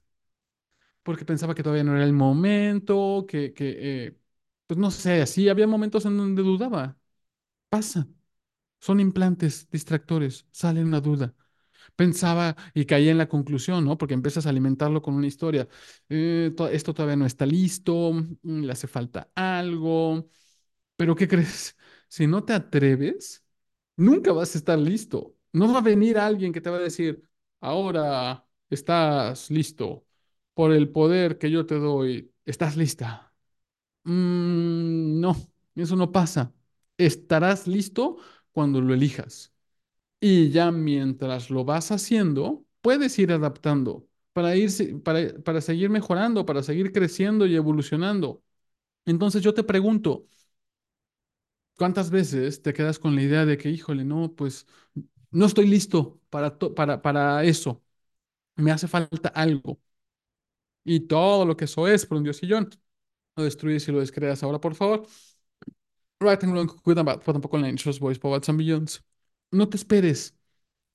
porque 1.03 1.25
pensaba 1.25 1.53
que 1.55 1.63
todavía 1.63 1.83
no 1.83 1.95
era 1.95 2.03
el 2.05 2.13
momento, 2.13 3.25
que, 3.27 3.53
que 3.53 4.05
eh, 4.07 4.17
pues 4.67 4.77
no 4.79 4.89
sé, 4.91 5.21
así 5.21 5.49
había 5.49 5.67
momentos 5.67 6.05
en 6.05 6.17
donde 6.17 6.41
dudaba. 6.43 6.97
Pasa. 7.69 8.07
Son 8.79 8.99
implantes 9.01 9.69
distractores, 9.71 10.47
sale 10.51 10.83
una 10.83 11.01
duda. 11.01 11.35
Pensaba 11.95 12.55
y 12.73 12.85
caía 12.85 13.11
en 13.11 13.17
la 13.17 13.27
conclusión, 13.29 13.85
¿no? 13.85 13.97
Porque 13.97 14.13
empiezas 14.13 14.45
a 14.45 14.49
alimentarlo 14.49 15.01
con 15.01 15.13
una 15.15 15.27
historia. 15.27 15.67
Eh, 16.09 16.51
to- 16.55 16.67
esto 16.69 16.93
todavía 16.93 17.15
no 17.17 17.25
está 17.25 17.45
listo, 17.45 18.11
mm, 18.13 18.63
le 18.63 18.71
hace 18.71 18.87
falta 18.87 19.29
algo. 19.35 20.27
Pero 20.97 21.15
¿qué 21.15 21.27
crees? 21.27 21.75
Si 22.07 22.27
no 22.27 22.43
te 22.45 22.53
atreves, 22.53 23.43
nunca 23.97 24.31
vas 24.33 24.55
a 24.55 24.59
estar 24.59 24.79
listo. 24.79 25.35
No 25.53 25.71
va 25.73 25.79
a 25.79 25.81
venir 25.81 26.17
alguien 26.19 26.53
que 26.53 26.61
te 26.61 26.69
va 26.69 26.77
a 26.77 26.81
decir, 26.81 27.23
ahora 27.61 28.47
estás 28.69 29.51
listo. 29.51 30.05
Por 30.53 30.71
el 30.73 30.89
poder 30.91 31.37
que 31.39 31.51
yo 31.51 31.65
te 31.65 31.75
doy, 31.75 32.33
estás 32.45 32.77
lista. 32.77 33.33
Mm, 34.05 35.21
no, 35.21 35.35
eso 35.75 35.97
no 35.97 36.11
pasa. 36.13 36.53
Estarás 36.97 37.67
listo 37.67 38.17
cuando 38.53 38.81
lo 38.81 38.93
elijas. 38.95 39.53
Y 40.19 40.49
ya 40.51 40.71
mientras 40.71 41.49
lo 41.49 41.65
vas 41.65 41.91
haciendo, 41.91 42.65
puedes 42.81 43.17
ir 43.19 43.31
adaptando 43.31 44.07
para 44.33 44.55
ir, 44.55 44.69
para, 45.03 45.33
para 45.43 45.61
seguir 45.61 45.89
mejorando, 45.89 46.45
para 46.45 46.63
seguir 46.63 46.91
creciendo 46.91 47.45
y 47.45 47.55
evolucionando. 47.55 48.43
Entonces 49.05 49.43
yo 49.43 49.53
te 49.53 49.63
pregunto, 49.63 50.27
¿cuántas 51.77 52.09
veces 52.09 52.61
te 52.61 52.73
quedas 52.73 52.99
con 52.99 53.15
la 53.15 53.21
idea 53.23 53.45
de 53.45 53.57
que, 53.57 53.69
híjole, 53.69 54.03
no, 54.05 54.33
pues 54.35 54.65
no 55.31 55.45
estoy 55.45 55.67
listo 55.67 56.21
para, 56.29 56.57
para, 56.59 57.01
para 57.01 57.43
eso, 57.43 57.83
me 58.57 58.71
hace 58.71 58.89
falta 58.89 59.29
algo? 59.29 59.79
Y 60.83 61.01
todo 61.01 61.45
lo 61.45 61.57
que 61.57 61.65
eso 61.65 61.87
es 61.87 62.05
por 62.05 62.17
un 62.17 62.23
diosillón, 62.23 62.69
lo 63.35 63.43
destruyes 63.43 63.87
y 63.87 63.91
lo 63.91 63.99
descreas 64.01 64.43
ahora, 64.43 64.61
por 64.61 64.75
favor. 64.75 65.07
Right 66.19 66.41
and 66.43 66.53
wrong, 66.53 66.67
good 66.83 66.97
and 66.97 67.05
bad, 67.07 67.21
tampoco 67.23 67.57
en 67.57 67.77
Just 67.77 67.99
Boys, 67.99 68.17
Poets 68.19 68.49
and 68.49 68.57
Billions. 68.57 69.01
No 69.55 69.69
te 69.69 69.77
esperes 69.77 70.35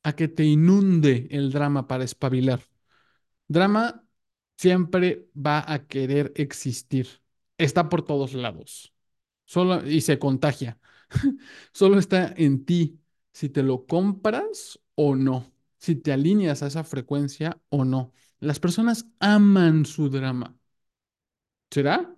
a 0.03 0.15
que 0.15 0.29
te 0.29 0.45
inunde 0.45 1.29
el 1.31 1.53
drama 1.53 1.89
para 1.89 2.05
espabilar. 2.05 2.63
Drama 3.49 4.05
siempre 4.57 5.29
va 5.37 5.65
a 5.73 5.87
querer 5.87 6.33
existir. 6.37 7.09
Está 7.59 7.89
por 7.89 8.03
todos 8.05 8.35
lados. 8.35 8.95
Solo 9.47 9.87
y 9.87 10.03
se 10.03 10.19
contagia. 10.19 10.79
Solo 11.73 11.99
está 11.99 12.35
en 12.37 12.65
ti 12.65 13.01
si 13.33 13.49
te 13.51 13.63
lo 13.63 13.87
compras 13.87 14.81
o 14.95 15.17
no, 15.17 15.53
si 15.79 15.97
te 15.97 16.13
alineas 16.13 16.63
a 16.63 16.69
esa 16.69 16.85
frecuencia 16.85 17.61
o 17.71 17.85
no. 17.85 18.13
Las 18.41 18.61
personas 18.61 19.07
aman 19.21 19.87
su 19.87 20.11
drama. 20.11 20.57
¿Será? 21.71 22.15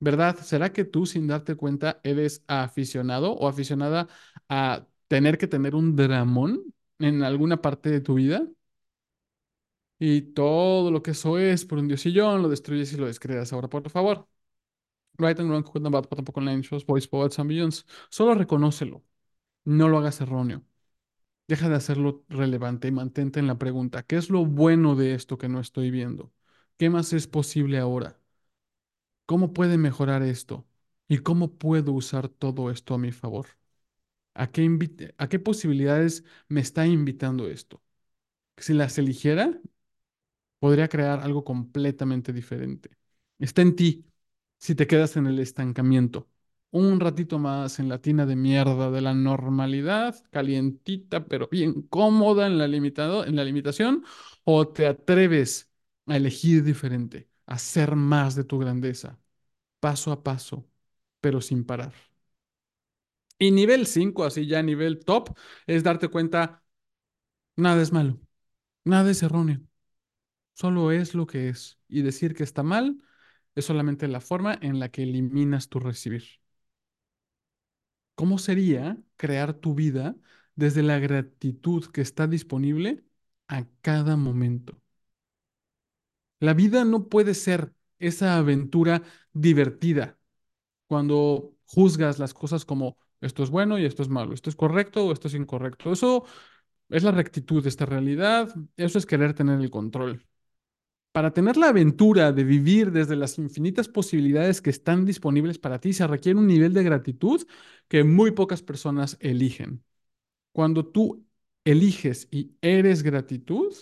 ¿Verdad? 0.00 0.38
¿Será 0.38 0.72
que 0.72 0.84
tú 0.84 1.06
sin 1.06 1.26
darte 1.26 1.56
cuenta 1.56 2.00
eres 2.04 2.42
aficionado 2.46 3.32
o 3.34 3.48
aficionada 3.48 4.08
a 4.48 4.86
tener 5.10 5.38
que 5.38 5.48
tener 5.48 5.74
un 5.76 5.96
dramón 5.96 6.74
en 7.00 7.24
alguna 7.24 7.62
parte 7.62 7.90
de 7.90 8.00
tu 8.02 8.14
vida? 8.16 8.48
Y 9.98 10.22
todo 10.32 10.90
lo 10.90 11.02
que 11.02 11.10
eso 11.12 11.38
es 11.38 11.64
por 11.66 11.78
un 11.78 11.88
diosillón, 11.88 12.40
lo 12.42 12.48
destruyes 12.48 12.92
y 12.92 12.96
lo 12.96 13.06
descreas. 13.06 13.52
Ahora, 13.52 13.68
por 13.68 13.88
favor. 13.90 14.26
Right 15.18 15.38
and 15.40 15.50
wrong, 15.50 15.64
good 15.64 15.84
and 15.86 15.92
bad, 15.94 16.06
tampoco 16.08 16.40
online 16.40 16.62
boys, 16.86 17.08
poets 17.08 17.38
and 17.38 17.48
billions. 17.48 17.86
Solo 18.10 18.34
reconócelo. 18.34 19.04
No 19.64 19.88
lo 19.88 19.98
hagas 19.98 20.20
erróneo. 20.22 20.64
Deja 21.48 21.68
de 21.68 21.76
hacerlo 21.76 22.24
relevante 22.28 22.88
y 22.88 22.92
mantente 22.92 23.40
en 23.40 23.48
la 23.48 23.58
pregunta. 23.58 24.04
¿Qué 24.04 24.16
es 24.16 24.30
lo 24.30 24.46
bueno 24.46 24.96
de 24.96 25.14
esto 25.14 25.38
que 25.38 25.48
no 25.48 25.60
estoy 25.60 25.90
viendo? 25.90 26.32
¿Qué 26.78 26.90
más 26.90 27.12
es 27.14 27.26
posible 27.28 27.78
ahora? 27.78 28.18
¿Cómo 29.26 29.52
puede 29.54 29.78
mejorar 29.78 30.22
esto? 30.22 30.66
¿Y 31.08 31.18
cómo 31.18 31.52
puedo 31.56 31.92
usar 31.92 32.28
todo 32.28 32.70
esto 32.70 32.92
a 32.94 32.98
mi 32.98 33.12
favor? 33.12 33.46
¿A 35.18 35.28
qué 35.28 35.38
posibilidades 35.38 36.24
me 36.48 36.60
está 36.60 36.86
invitando 36.86 37.48
esto? 37.48 37.82
Si 38.58 38.74
las 38.74 38.98
eligiera, 38.98 39.60
podría 40.58 40.88
crear 40.88 41.20
algo 41.20 41.44
completamente 41.44 42.32
diferente. 42.32 42.90
Está 43.38 43.62
en 43.62 43.76
ti 43.76 44.06
si 44.58 44.74
te 44.74 44.86
quedas 44.86 45.16
en 45.16 45.26
el 45.26 45.38
estancamiento. 45.38 46.28
Un 46.72 47.00
ratito 47.00 47.38
más 47.38 47.78
en 47.80 47.88
la 47.88 48.00
tina 48.00 48.26
de 48.26 48.36
mierda 48.36 48.90
de 48.90 49.00
la 49.00 49.12
normalidad, 49.14 50.22
calientita 50.30 51.26
pero 51.26 51.48
bien 51.50 51.82
cómoda 51.82 52.46
en 52.46 52.58
la 52.58 52.68
limitado, 52.68 53.24
en 53.26 53.34
la 53.36 53.44
limitación, 53.44 54.04
o 54.44 54.68
te 54.68 54.86
atreves 54.86 55.68
a 56.06 56.16
elegir 56.16 56.62
diferente, 56.62 57.28
a 57.46 57.58
ser 57.58 57.96
más 57.96 58.34
de 58.36 58.44
tu 58.44 58.58
grandeza, 58.58 59.18
paso 59.80 60.12
a 60.12 60.22
paso, 60.24 60.68
pero 61.20 61.40
sin 61.40 61.64
parar. 61.64 61.94
Y 63.40 63.50
nivel 63.52 63.86
5 63.86 64.24
así 64.24 64.46
ya 64.46 64.62
nivel 64.62 65.00
top, 65.04 65.30
es 65.66 65.82
darte 65.82 66.08
cuenta, 66.08 66.62
nada 67.56 67.82
es 67.82 67.92
malo, 67.92 68.20
nada 68.84 69.10
es 69.10 69.22
erróneo, 69.22 69.60
solo 70.54 70.92
es 70.92 71.14
lo 71.14 71.26
que 71.26 71.50
es. 71.50 71.78
Y 71.88 72.02
decir 72.02 72.34
que 72.34 72.44
está 72.44 72.62
mal 72.62 73.02
es 73.54 73.66
solamente 73.66 74.08
la 74.08 74.20
forma 74.20 74.58
en 74.62 74.80
la 74.80 74.90
que 74.90 75.04
eliminas 75.04 75.68
tu 75.70 75.80
recibir. 75.80 76.24
¿Cómo 78.14 78.38
sería 78.38 78.98
crear 79.16 79.54
tu 79.54 79.74
vida 79.74 80.16
desde 80.54 80.82
la 80.82 80.98
gratitud 80.98 81.86
que 81.86 82.02
está 82.02 82.26
disponible 82.26 83.04
a 83.48 83.66
cada 83.82 84.16
momento? 84.16 84.80
La 86.40 86.54
vida 86.54 86.84
no 86.84 87.08
puede 87.08 87.34
ser 87.34 87.74
esa 87.98 88.36
aventura 88.36 89.02
divertida 89.32 90.18
cuando 90.88 91.56
juzgas 91.66 92.18
las 92.18 92.34
cosas 92.34 92.64
como 92.64 92.98
esto 93.20 93.42
es 93.42 93.50
bueno 93.50 93.78
y 93.78 93.84
esto 93.84 94.02
es 94.02 94.08
malo, 94.08 94.34
esto 94.34 94.50
es 94.50 94.56
correcto 94.56 95.06
o 95.06 95.12
esto 95.12 95.28
es 95.28 95.34
incorrecto. 95.34 95.92
Eso 95.92 96.24
es 96.88 97.02
la 97.04 97.12
rectitud 97.12 97.62
de 97.62 97.68
esta 97.70 97.86
realidad, 97.86 98.54
eso 98.76 98.98
es 98.98 99.06
querer 99.06 99.34
tener 99.34 99.60
el 99.60 99.70
control. 99.70 100.26
Para 101.12 101.32
tener 101.32 101.56
la 101.56 101.70
aventura 101.70 102.32
de 102.32 102.44
vivir 102.44 102.92
desde 102.92 103.16
las 103.16 103.38
infinitas 103.38 103.88
posibilidades 103.88 104.62
que 104.62 104.70
están 104.70 105.04
disponibles 105.04 105.58
para 105.58 105.80
ti, 105.80 105.92
se 105.92 106.06
requiere 106.06 106.38
un 106.38 106.46
nivel 106.46 106.72
de 106.72 106.84
gratitud 106.84 107.46
que 107.88 108.04
muy 108.04 108.30
pocas 108.32 108.62
personas 108.62 109.16
eligen. 109.20 109.84
Cuando 110.52 110.86
tú 110.86 111.26
eliges 111.64 112.28
y 112.30 112.52
eres 112.62 113.02
gratitud, 113.02 113.74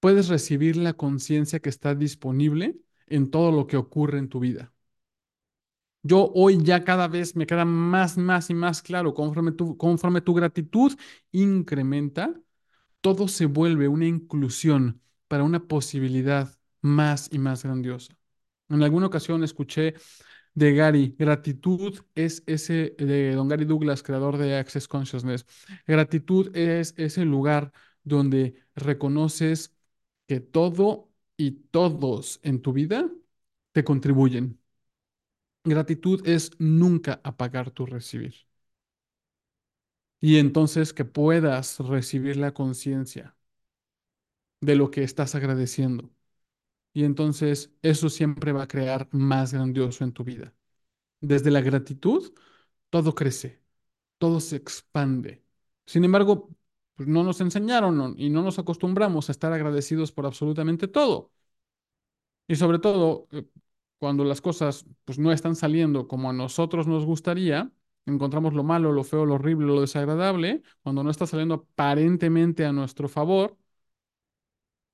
puedes 0.00 0.28
recibir 0.28 0.76
la 0.76 0.92
conciencia 0.94 1.60
que 1.60 1.70
está 1.70 1.94
disponible 1.94 2.76
en 3.06 3.30
todo 3.30 3.50
lo 3.52 3.66
que 3.66 3.76
ocurre 3.78 4.18
en 4.18 4.28
tu 4.28 4.40
vida. 4.40 4.73
Yo 6.06 6.30
hoy 6.34 6.58
ya 6.62 6.84
cada 6.84 7.08
vez 7.08 7.34
me 7.34 7.46
queda 7.46 7.64
más, 7.64 8.18
más 8.18 8.50
y 8.50 8.54
más 8.54 8.82
claro, 8.82 9.14
conforme 9.14 9.52
tu, 9.52 10.34
gratitud 10.34 10.92
incrementa, 11.32 12.34
todo 13.00 13.26
se 13.26 13.46
vuelve 13.46 13.88
una 13.88 14.06
inclusión 14.06 15.00
para 15.28 15.44
una 15.44 15.66
posibilidad 15.66 16.54
más 16.82 17.30
y 17.32 17.38
más 17.38 17.64
grandiosa. 17.64 18.14
En 18.68 18.82
alguna 18.82 19.06
ocasión 19.06 19.44
escuché 19.44 19.94
de 20.54 20.74
Gary, 20.74 21.16
gratitud 21.18 22.00
es 22.14 22.42
ese, 22.46 22.94
de 22.98 23.34
Don 23.34 23.48
Gary 23.48 23.64
Douglas, 23.64 24.02
creador 24.02 24.36
de 24.36 24.58
Access 24.58 24.86
Consciousness, 24.88 25.46
gratitud 25.86 26.54
es 26.54 26.94
ese 26.98 27.24
lugar 27.24 27.72
donde 28.04 28.56
reconoces 28.74 29.74
que 30.28 30.40
todo 30.40 31.10
y 31.38 31.52
todos 31.70 32.40
en 32.42 32.60
tu 32.60 32.74
vida 32.74 33.10
te 33.72 33.84
contribuyen. 33.84 34.60
Gratitud 35.64 36.26
es 36.26 36.52
nunca 36.58 37.20
apagar 37.22 37.70
tu 37.70 37.84
recibir. 37.86 38.34
Y 40.20 40.38
entonces 40.38 40.92
que 40.92 41.04
puedas 41.04 41.78
recibir 41.78 42.36
la 42.36 42.52
conciencia 42.52 43.36
de 44.60 44.76
lo 44.76 44.90
que 44.90 45.02
estás 45.02 45.34
agradeciendo. 45.34 46.10
Y 46.94 47.04
entonces 47.04 47.74
eso 47.82 48.10
siempre 48.10 48.52
va 48.52 48.64
a 48.64 48.68
crear 48.68 49.08
más 49.12 49.54
grandioso 49.54 50.04
en 50.04 50.12
tu 50.12 50.24
vida. 50.24 50.54
Desde 51.20 51.50
la 51.50 51.60
gratitud, 51.62 52.32
todo 52.90 53.14
crece, 53.16 53.62
todo 54.18 54.40
se 54.40 54.56
expande. 54.56 55.44
Sin 55.86 56.04
embargo, 56.04 56.50
pues 56.96 57.08
no 57.08 57.24
nos 57.24 57.40
enseñaron 57.40 58.14
y 58.18 58.30
no 58.30 58.42
nos 58.42 58.58
acostumbramos 58.60 59.28
a 59.28 59.32
estar 59.32 59.52
agradecidos 59.54 60.12
por 60.12 60.26
absolutamente 60.26 60.88
todo. 60.88 61.32
Y 62.46 62.56
sobre 62.56 62.78
todo, 62.78 63.28
eh, 63.32 63.44
cuando 64.04 64.22
las 64.24 64.42
cosas 64.42 64.84
pues, 65.06 65.18
no 65.18 65.32
están 65.32 65.56
saliendo 65.56 66.08
como 66.08 66.28
a 66.28 66.34
nosotros 66.34 66.86
nos 66.86 67.06
gustaría, 67.06 67.72
encontramos 68.04 68.52
lo 68.52 68.62
malo, 68.62 68.92
lo 68.92 69.02
feo, 69.02 69.24
lo 69.24 69.36
horrible, 69.36 69.66
lo 69.66 69.80
desagradable, 69.80 70.62
cuando 70.82 71.02
no 71.02 71.10
está 71.10 71.26
saliendo 71.26 71.54
aparentemente 71.54 72.66
a 72.66 72.72
nuestro 72.72 73.08
favor, 73.08 73.56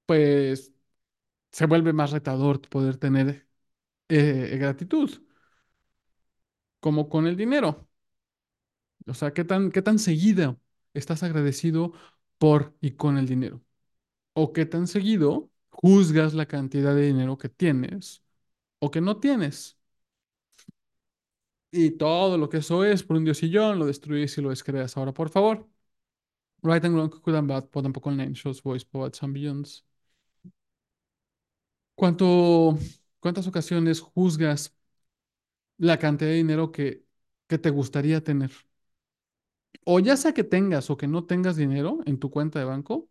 pues 0.06 0.72
se 1.52 1.66
vuelve 1.66 1.92
más 1.92 2.12
retador 2.12 2.60
poder 2.68 2.98
tener 2.98 3.48
eh, 4.08 4.56
gratitud, 4.58 5.10
como 6.80 7.08
con 7.08 7.26
el 7.26 7.36
dinero. 7.36 7.88
O 9.06 9.14
sea, 9.14 9.32
¿qué 9.32 9.44
tan, 9.44 9.70
qué 9.72 9.82
tan 9.82 9.98
seguido 9.98 10.60
estás 10.94 11.22
agradecido 11.22 11.92
por 12.38 12.76
y 12.80 12.92
con 12.92 13.18
el 13.18 13.26
dinero? 13.26 13.62
¿O 14.34 14.52
qué 14.52 14.66
tan 14.66 14.86
seguido 14.88 15.50
juzgas 15.70 16.34
la 16.34 16.46
cantidad 16.46 16.94
de 16.94 17.06
dinero 17.06 17.38
que 17.38 17.48
tienes 17.48 18.22
o 18.80 18.90
que 18.90 19.00
no 19.00 19.18
tienes? 19.20 19.78
Y 21.72 21.92
todo 21.92 22.36
lo 22.38 22.48
que 22.48 22.58
eso 22.58 22.84
es 22.84 23.02
por 23.04 23.16
un 23.16 23.24
diosillón, 23.24 23.78
lo 23.78 23.86
destruyes 23.86 24.36
y 24.38 24.42
lo 24.42 24.50
descreas. 24.50 24.96
Ahora, 24.96 25.12
por 25.14 25.30
favor. 25.30 25.68
Right 26.62 26.84
and 26.84 26.94
wrong, 26.96 27.10
good 27.10 27.34
and 27.36 27.48
bad, 27.48 27.70
pot 27.70 27.84
and 27.86 27.94
poco 27.94 28.10
shows, 28.34 28.62
voice, 28.62 28.84
poets 28.84 29.22
and 29.22 29.34
beyonds. 29.34 29.84
¿Cuánto, 31.94 32.78
¿Cuántas 33.20 33.46
ocasiones 33.46 34.00
juzgas 34.00 34.74
la 35.78 35.98
cantidad 35.98 36.30
de 36.30 36.36
dinero 36.36 36.70
que, 36.72 37.04
que 37.48 37.58
te 37.58 37.70
gustaría 37.70 38.22
tener? 38.22 38.50
O 39.84 39.96
ya 40.06 40.16
sea 40.22 40.32
que 40.36 40.44
tengas 40.54 40.86
o 40.92 40.96
que 41.00 41.06
no 41.14 41.20
tengas 41.30 41.56
dinero 41.56 41.98
en 42.06 42.18
tu 42.18 42.30
cuenta 42.30 42.58
de 42.58 42.64
banco, 42.64 43.08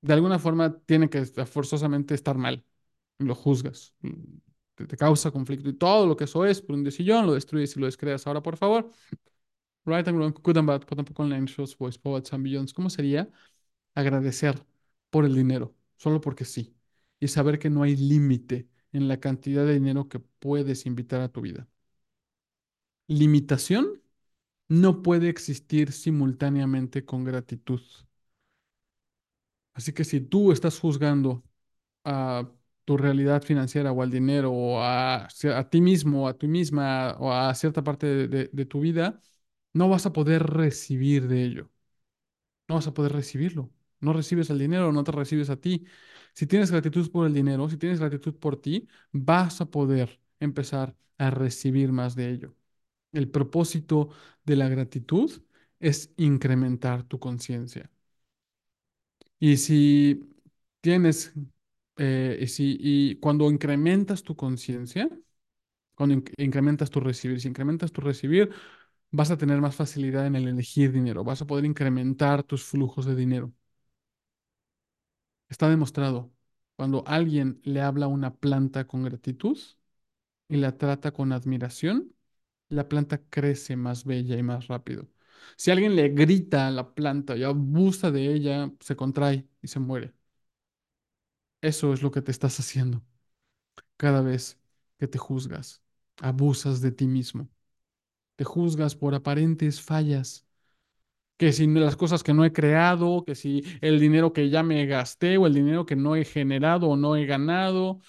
de 0.00 0.12
alguna 0.14 0.38
forma 0.38 0.78
tiene 0.86 1.08
que 1.10 1.24
forzosamente 1.26 2.14
estar 2.14 2.36
mal. 2.38 2.64
Lo 3.18 3.34
juzgas, 3.34 3.94
te, 4.86 4.96
causa 4.96 5.30
conflicto 5.30 5.68
y 5.68 5.74
todo 5.74 6.06
lo 6.06 6.16
que 6.16 6.24
eso 6.24 6.44
es 6.44 6.62
por 6.62 6.76
un 6.76 6.84
decisión, 6.84 7.26
lo 7.26 7.34
destruyes 7.34 7.76
y 7.76 7.80
lo 7.80 7.86
descreas. 7.86 8.26
Ahora, 8.26 8.42
por 8.42 8.56
favor, 8.56 8.90
right 9.86 10.06
and 10.08 10.16
wrong, 10.18 10.34
good 10.42 10.56
and 10.58 10.68
bad, 10.68 10.84
pot 10.86 10.98
and 10.98 11.08
poco 11.08 11.24
shows, 11.46 11.76
voice, 11.76 11.98
poets 11.98 12.32
and 12.32 12.44
beyonds. 12.44 12.72
¿Cómo 12.72 12.90
sería 12.90 13.30
agradecer 13.94 14.64
por 15.10 15.24
el 15.24 15.34
dinero? 15.34 15.74
Solo 15.96 16.20
porque 16.20 16.44
sí 16.44 16.74
y 17.20 17.28
saber 17.28 17.58
que 17.60 17.70
no 17.70 17.84
hay 17.84 17.96
límite 17.96 18.68
en 18.92 19.08
la 19.08 19.20
cantidad 19.20 19.64
de 19.64 19.74
dinero 19.74 20.08
que 20.08 20.18
puedes 20.20 20.86
invitar 20.86 21.20
a 21.20 21.28
tu 21.30 21.40
vida. 21.42 21.68
Limitación 23.06 24.02
no 24.68 25.02
puede 25.02 25.28
existir 25.28 25.92
simultáneamente 25.92 27.04
con 27.04 27.24
gratitud. 27.24 27.82
Así 29.74 29.92
que 29.92 30.04
si 30.04 30.20
tú 30.20 30.52
estás 30.52 30.78
juzgando 30.78 31.42
a 32.04 32.50
tu 32.92 32.96
realidad 32.98 33.42
financiera 33.42 33.92
o 33.92 34.02
al 34.02 34.10
dinero 34.10 34.52
o 34.52 34.82
a, 34.82 35.28
ti 35.70 35.80
mismo 35.80 36.24
o 36.24 36.28
a 36.28 36.38
ti 36.38 36.48
misma 36.48 37.16
o 37.18 37.32
a 37.32 37.54
cierta 37.54 37.82
parte 37.84 38.28
de, 38.28 38.50
de 38.52 38.66
tu 38.66 38.80
vida, 38.80 39.20
no 39.72 39.88
vas 39.88 40.06
a 40.06 40.12
poder 40.12 40.42
recibir 40.44 41.28
de 41.28 41.44
ello. 41.44 41.70
No 42.68 42.76
vas 42.76 42.86
a 42.86 42.94
poder 42.94 43.12
recibirlo. 43.12 43.70
No 44.00 44.12
recibes 44.12 44.50
el 44.50 44.58
dinero, 44.58 44.92
no 44.92 45.04
te 45.04 45.12
recibes 45.12 45.50
a 45.50 45.56
ti. 45.60 45.84
Si 46.34 46.46
tienes 46.46 46.70
gratitud 46.70 47.10
por 47.10 47.26
el 47.26 47.34
dinero, 47.34 47.68
si 47.68 47.76
tienes 47.76 48.00
gratitud 48.00 48.34
por 48.36 48.56
ti, 48.60 48.88
vas 49.12 49.60
a 49.60 49.66
poder 49.70 50.20
empezar 50.40 50.96
a 51.18 51.30
recibir 51.30 51.92
más 51.92 52.16
de 52.16 52.30
ello. 52.30 52.54
El 53.12 53.30
propósito 53.30 54.10
de 54.44 54.56
la 54.56 54.68
gratitud 54.68 55.30
es 55.80 56.12
incrementar 56.18 57.04
tu 57.04 57.18
conciencia. 57.20 57.90
Y 59.38 59.56
si 59.56 60.20
tienes, 60.80 61.32
eh, 61.96 62.38
y, 62.42 62.46
si, 62.48 62.76
y 62.80 63.16
cuando 63.20 63.50
incrementas 63.50 64.22
tu 64.22 64.36
conciencia, 64.36 65.08
cuando 65.94 66.22
incrementas 66.38 66.90
tu 66.90 67.00
recibir, 67.00 67.40
si 67.40 67.48
incrementas 67.48 67.92
tu 67.92 68.00
recibir, 68.02 68.50
vas 69.12 69.30
a 69.32 69.38
tener 69.38 69.60
más 69.60 69.76
facilidad 69.76 70.26
en 70.26 70.36
el 70.36 70.48
elegir 70.48 70.92
dinero, 70.92 71.24
vas 71.24 71.42
a 71.42 71.46
poder 71.48 71.64
incrementar 71.66 72.42
tus 72.44 72.64
flujos 72.64 73.06
de 73.06 73.16
dinero. 73.16 73.52
Está 75.48 75.68
demostrado, 75.68 76.32
cuando 76.76 77.04
alguien 77.06 77.60
le 77.64 77.80
habla 77.82 78.06
a 78.06 78.08
una 78.08 78.34
planta 78.34 78.86
con 78.86 79.02
gratitud 79.04 79.58
y 80.48 80.56
la 80.58 80.78
trata 80.78 81.12
con 81.12 81.32
admiración, 81.32 82.14
la 82.68 82.88
planta 82.88 83.22
crece 83.30 83.76
más 83.76 84.04
bella 84.04 84.36
y 84.38 84.42
más 84.44 84.68
rápido. 84.68 85.08
Si 85.56 85.70
alguien 85.70 85.96
le 85.96 86.10
grita 86.10 86.68
a 86.68 86.72
la 86.72 86.94
planta 86.94 87.36
y 87.36 87.44
abusa 87.44 88.10
de 88.12 88.32
ella, 88.34 88.72
se 88.80 88.96
contrae 88.96 89.48
y 89.62 89.68
se 89.68 89.80
muere. 89.80 90.14
Eso 91.62 91.92
es 91.94 92.02
lo 92.02 92.12
que 92.12 92.22
te 92.22 92.30
estás 92.32 92.58
haciendo 92.60 93.02
cada 93.98 94.22
vez 94.22 94.60
que 94.98 95.08
te 95.08 95.18
juzgas, 95.18 95.82
abusas 96.20 96.82
de 96.82 96.92
ti 96.92 97.06
mismo. 97.08 97.48
Te 98.36 98.44
juzgas 98.44 98.96
por 98.96 99.14
aparentes 99.14 99.80
fallas 99.82 100.46
que 101.38 101.52
si 101.52 101.68
las 101.68 101.96
cosas 101.96 102.24
que 102.24 102.34
no 102.34 102.44
he 102.46 102.52
creado, 102.54 103.24
que 103.26 103.36
si 103.36 103.62
el 103.82 104.00
dinero 104.00 104.32
que 104.34 104.50
ya 104.50 104.62
me 104.64 104.86
gasté 104.86 105.38
o 105.38 105.46
el 105.48 105.54
dinero 105.54 105.86
que 105.86 105.96
no 105.96 106.16
he 106.16 106.24
generado 106.26 106.88
o 106.90 106.96
no 106.96 107.16
he 107.16 107.26
ganado. 107.26 108.00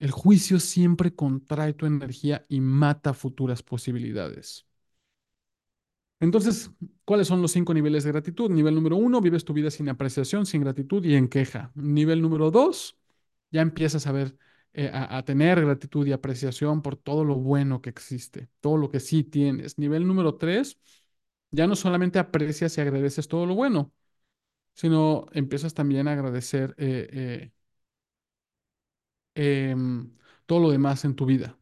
El 0.00 0.12
juicio 0.12 0.60
siempre 0.60 1.14
contrae 1.16 1.74
tu 1.74 1.86
energía 1.86 2.46
y 2.50 2.60
mata 2.62 3.14
futuras 3.14 3.64
posibilidades. 3.64 4.67
Entonces, 6.20 6.70
¿cuáles 7.04 7.28
son 7.28 7.42
los 7.42 7.52
cinco 7.52 7.72
niveles 7.74 8.04
de 8.04 8.10
gratitud? 8.12 8.50
Nivel 8.50 8.74
número 8.74 8.96
uno, 8.96 9.20
vives 9.20 9.44
tu 9.44 9.52
vida 9.52 9.70
sin 9.70 9.88
apreciación, 9.88 10.46
sin 10.46 10.62
gratitud 10.62 11.04
y 11.04 11.14
en 11.14 11.28
queja. 11.28 11.70
Nivel 11.74 12.20
número 12.22 12.50
dos, 12.50 12.98
ya 13.50 13.60
empiezas 13.62 14.06
a 14.06 14.12
ver 14.12 14.36
eh, 14.72 14.90
a, 14.92 15.24
tener 15.24 15.60
gratitud 15.60 16.06
y 16.06 16.12
apreciación 16.12 16.82
por 16.82 16.96
todo 16.96 17.24
lo 17.24 17.36
bueno 17.36 17.80
que 17.82 17.90
existe, 17.90 18.48
todo 18.60 18.76
lo 18.76 18.90
que 18.90 19.00
sí 19.00 19.24
tienes. 19.24 19.78
Nivel 19.78 20.06
número 20.06 20.36
tres, 20.36 20.78
ya 21.50 21.66
no 21.66 21.76
solamente 21.76 22.18
aprecias 22.18 22.76
y 22.78 22.80
agradeces 22.80 23.28
todo 23.28 23.46
lo 23.46 23.54
bueno, 23.54 23.92
sino 24.74 25.26
empiezas 25.32 25.74
también 25.74 26.08
a 26.08 26.12
agradecer 26.14 26.74
eh, 26.78 27.52
eh, 29.34 29.70
em, 29.70 30.10
todo 30.46 30.60
lo 30.60 30.70
demás 30.70 31.04
en 31.04 31.14
tu 31.14 31.26
vida. 31.26 31.58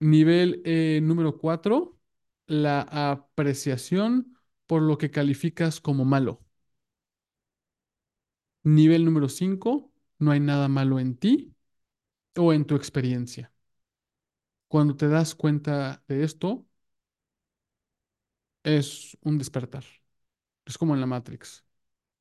Nivel 0.00 0.62
eh, 0.64 1.00
número 1.02 1.38
cuatro, 1.38 1.98
la 2.46 2.82
apreciación 2.82 4.36
por 4.66 4.82
lo 4.82 4.98
que 4.98 5.10
calificas 5.10 5.80
como 5.80 6.04
malo. 6.04 6.42
Nivel 8.64 9.04
número 9.06 9.28
cinco, 9.30 9.92
no 10.18 10.30
hay 10.30 10.40
nada 10.40 10.68
malo 10.68 10.98
en 11.00 11.16
ti 11.16 11.54
o 12.36 12.52
en 12.54 12.64
tu 12.66 12.76
experiencia. 12.76 13.52
Cuando 14.68 14.94
te 14.96 15.08
das 15.08 15.34
cuenta 15.34 16.02
de 16.08 16.22
esto, 16.24 16.66
es 18.64 19.16
un 19.22 19.38
despertar. 19.38 19.84
Es 20.66 20.78
como 20.78 20.94
en 20.94 21.00
la 21.00 21.06
Matrix. 21.06 21.64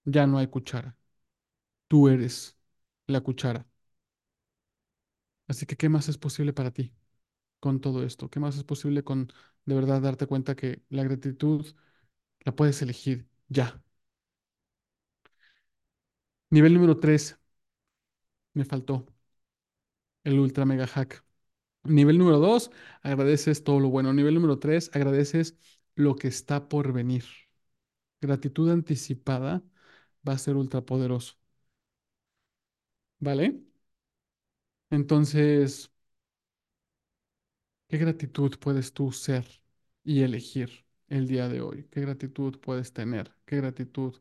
Ya 0.05 0.27
no 0.27 0.37
hay 0.39 0.47
cuchara. 0.49 0.97
Tú 1.89 2.09
eres 2.09 2.57
la 3.07 3.21
cuchara. 3.21 3.67
Así 5.47 5.65
que, 5.65 5.75
¿qué 5.77 5.89
más 5.89 6.07
es 6.09 6.17
posible 6.19 6.53
para 6.53 6.69
ti 6.71 6.93
con 7.59 7.81
todo 7.81 8.03
esto? 8.03 8.29
¿Qué 8.29 8.39
más 8.39 8.57
es 8.57 8.63
posible 8.63 9.03
con 9.03 9.31
de 9.65 9.75
verdad 9.75 10.01
darte 10.01 10.27
cuenta 10.27 10.55
que 10.55 10.83
la 10.89 11.03
gratitud 11.03 11.65
la 12.41 12.55
puedes 12.55 12.81
elegir 12.81 13.27
ya? 13.49 13.81
Nivel 16.51 16.73
número 16.73 16.99
3, 16.99 17.37
me 18.55 18.65
faltó 18.65 19.05
el 20.23 20.39
ultra 20.39 20.65
mega 20.65 20.87
hack. 20.87 21.23
Nivel 21.83 22.17
número 22.19 22.39
2, 22.39 22.71
agradeces 23.03 23.63
todo 23.63 23.79
lo 23.81 23.89
bueno. 23.89 24.13
Nivel 24.13 24.35
número 24.35 24.59
3, 24.59 24.91
agradeces 24.93 25.57
lo 25.95 26.15
que 26.17 26.27
está 26.29 26.69
por 26.69 26.93
venir. 26.93 27.25
Gratitud 28.21 28.69
anticipada 28.71 29.63
va 30.27 30.33
a 30.33 30.37
ser 30.39 30.55
ultra 30.57 30.81
poderoso. 30.81 31.35
¿Vale? 33.19 33.63
Entonces, 34.89 35.91
¿qué 37.95 37.99
gratitud 37.99 38.57
puedes 38.59 38.91
tú 38.93 39.11
ser 39.13 39.45
y 40.03 40.21
elegir 40.23 40.85
el 41.07 41.27
día 41.27 41.47
de 41.47 41.61
hoy? 41.61 41.87
¿Qué 41.91 42.01
gratitud 42.01 42.59
puedes 42.59 42.91
tener? 42.91 43.33
¿Qué 43.45 43.55
gratitud 43.57 44.15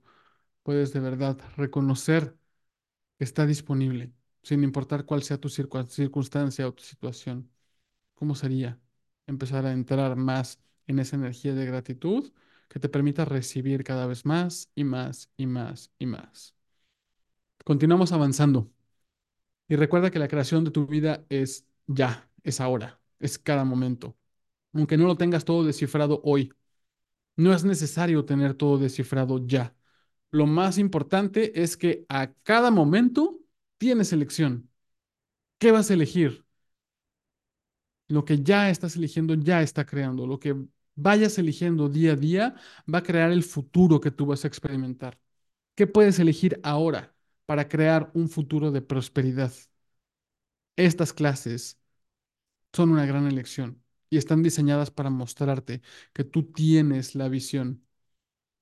puedes 0.62 0.92
de 0.92 1.00
verdad 1.00 1.38
reconocer 1.56 2.36
que 3.18 3.24
está 3.24 3.46
disponible, 3.46 4.12
sin 4.42 4.64
importar 4.64 5.06
cuál 5.06 5.22
sea 5.24 5.38
tu 5.38 5.48
circun- 5.48 5.88
circunstancia 5.88 6.68
o 6.68 6.74
tu 6.74 6.84
situación? 6.84 7.50
¿Cómo 8.14 8.34
sería 8.36 8.80
empezar 9.26 9.66
a 9.66 9.72
entrar 9.72 10.16
más 10.16 10.60
en 10.88 11.00
esa 11.00 11.16
energía 11.16 11.54
de 11.54 11.66
gratitud 11.66 12.32
que 12.68 12.80
te 12.80 12.88
permita 12.90 13.24
recibir 13.26 13.84
cada 13.84 14.06
vez 14.06 14.24
más 14.26 14.70
y 14.76 14.84
más 14.84 15.30
y 15.36 15.46
más 15.46 15.92
y 15.98 16.06
más? 16.06 16.56
Continuamos 17.64 18.12
avanzando. 18.12 18.70
Y 19.68 19.76
recuerda 19.76 20.10
que 20.10 20.18
la 20.18 20.28
creación 20.28 20.64
de 20.64 20.70
tu 20.70 20.86
vida 20.86 21.24
es 21.28 21.66
ya, 21.86 22.30
es 22.44 22.60
ahora, 22.60 23.00
es 23.24 23.38
cada 23.38 23.64
momento. 23.64 24.16
Aunque 24.74 24.96
no 24.98 25.06
lo 25.06 25.16
tengas 25.16 25.44
todo 25.44 25.64
descifrado 25.64 26.20
hoy, 26.24 26.52
no 27.36 27.54
es 27.54 27.64
necesario 27.64 28.24
tener 28.24 28.54
todo 28.54 28.78
descifrado 28.78 29.46
ya. 29.46 29.74
Lo 30.30 30.46
más 30.46 30.78
importante 30.78 31.62
es 31.62 31.76
que 31.76 32.06
a 32.08 32.32
cada 32.44 32.70
momento 32.70 33.40
tienes 33.78 34.12
elección. 34.12 34.70
¿Qué 35.58 35.72
vas 35.72 35.90
a 35.90 35.94
elegir? 35.94 36.44
Lo 38.08 38.24
que 38.24 38.42
ya 38.42 38.70
estás 38.70 38.96
eligiendo 38.96 39.34
ya 39.34 39.62
está 39.62 39.84
creando. 39.86 40.26
Lo 40.26 40.38
que 40.38 40.54
vayas 40.94 41.38
eligiendo 41.38 41.88
día 41.88 42.12
a 42.12 42.16
día 42.16 42.54
va 42.92 42.98
a 42.98 43.02
crear 43.02 43.30
el 43.32 43.42
futuro 43.42 44.00
que 44.00 44.10
tú 44.10 44.26
vas 44.26 44.44
a 44.44 44.48
experimentar. 44.48 45.18
¿Qué 45.76 45.86
puedes 45.86 46.18
elegir 46.18 46.60
ahora 46.62 47.14
para 47.46 47.68
crear 47.68 48.10
un 48.14 48.28
futuro 48.28 48.70
de 48.72 48.82
prosperidad? 48.82 49.52
Estas 50.76 51.12
clases 51.12 51.78
son 52.74 52.90
una 52.92 53.06
gran 53.06 53.28
elección 53.28 53.82
y 54.10 54.18
están 54.18 54.42
diseñadas 54.44 54.92
para 54.92 55.10
mostrarte 55.10 55.82
que 56.14 56.24
tú 56.24 56.44
tienes 56.52 57.16
la 57.16 57.28
visión 57.30 57.84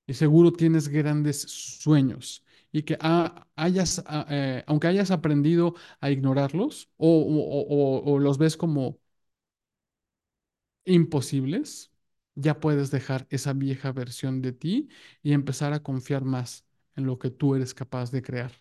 y 0.06 0.14
seguro 0.14 0.52
tienes 0.52 0.88
grandes 0.88 1.42
sueños 1.42 2.44
y 2.72 2.82
que 2.84 2.96
ha- 3.00 3.48
hayas, 3.56 4.02
ah, 4.06 4.26
eh, 4.30 4.64
aunque 4.66 4.88
hayas 4.88 5.10
aprendido 5.10 5.74
a 6.00 6.10
ignorarlos 6.10 6.90
o 6.98 8.18
los 8.20 8.38
ves 8.38 8.56
como 8.56 8.98
imposibles, 10.84 11.90
ya 12.34 12.60
puedes 12.60 12.90
dejar 12.90 13.26
esa 13.30 13.52
vieja 13.52 13.92
versión 13.92 14.42
de 14.42 14.52
ti 14.52 14.88
y 15.22 15.32
empezar 15.32 15.72
a 15.72 15.82
confiar 15.82 16.24
más 16.24 16.64
en 16.96 17.06
lo 17.06 17.18
que 17.18 17.30
tú 17.30 17.54
eres 17.54 17.74
capaz 17.74 18.10
de 18.10 18.22
crear. 18.22 18.52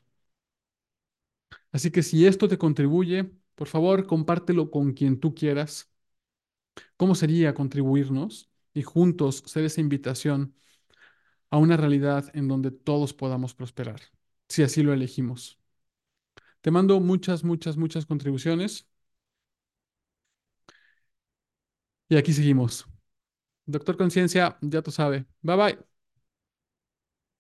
Así 1.72 1.92
que 1.92 2.04
si 2.04 2.26
esto 2.26 2.48
te 2.48 2.58
contribuye, 2.58 3.32
por 3.62 3.68
favor, 3.68 4.08
compártelo 4.08 4.72
con 4.72 4.94
quien 4.94 5.20
tú 5.20 5.36
quieras. 5.36 5.92
¿Cómo 6.98 7.16
sería 7.16 7.54
contribuirnos 7.54 8.50
y 8.74 8.84
juntos 8.84 9.44
ser 9.46 9.66
esa 9.66 9.82
invitación 9.82 10.56
a 11.52 11.58
una 11.58 11.78
realidad 11.78 12.32
en 12.36 12.48
donde 12.48 12.72
todos 12.72 13.14
podamos 13.14 13.54
prosperar, 13.56 14.02
si 14.50 14.64
así 14.64 14.84
lo 14.84 14.94
elegimos? 14.94 15.60
Te 16.62 16.72
mando 16.72 17.00
muchas, 17.00 17.44
muchas, 17.44 17.78
muchas 17.78 18.06
contribuciones 18.08 18.88
y 22.10 22.18
aquí 22.18 22.34
seguimos. 22.34 22.86
Doctor 23.66 23.98
Conciencia, 23.98 24.58
ya 24.62 24.82
tú 24.82 24.92
sabes. 24.92 25.26
Bye 25.44 25.58
bye. 25.58 25.91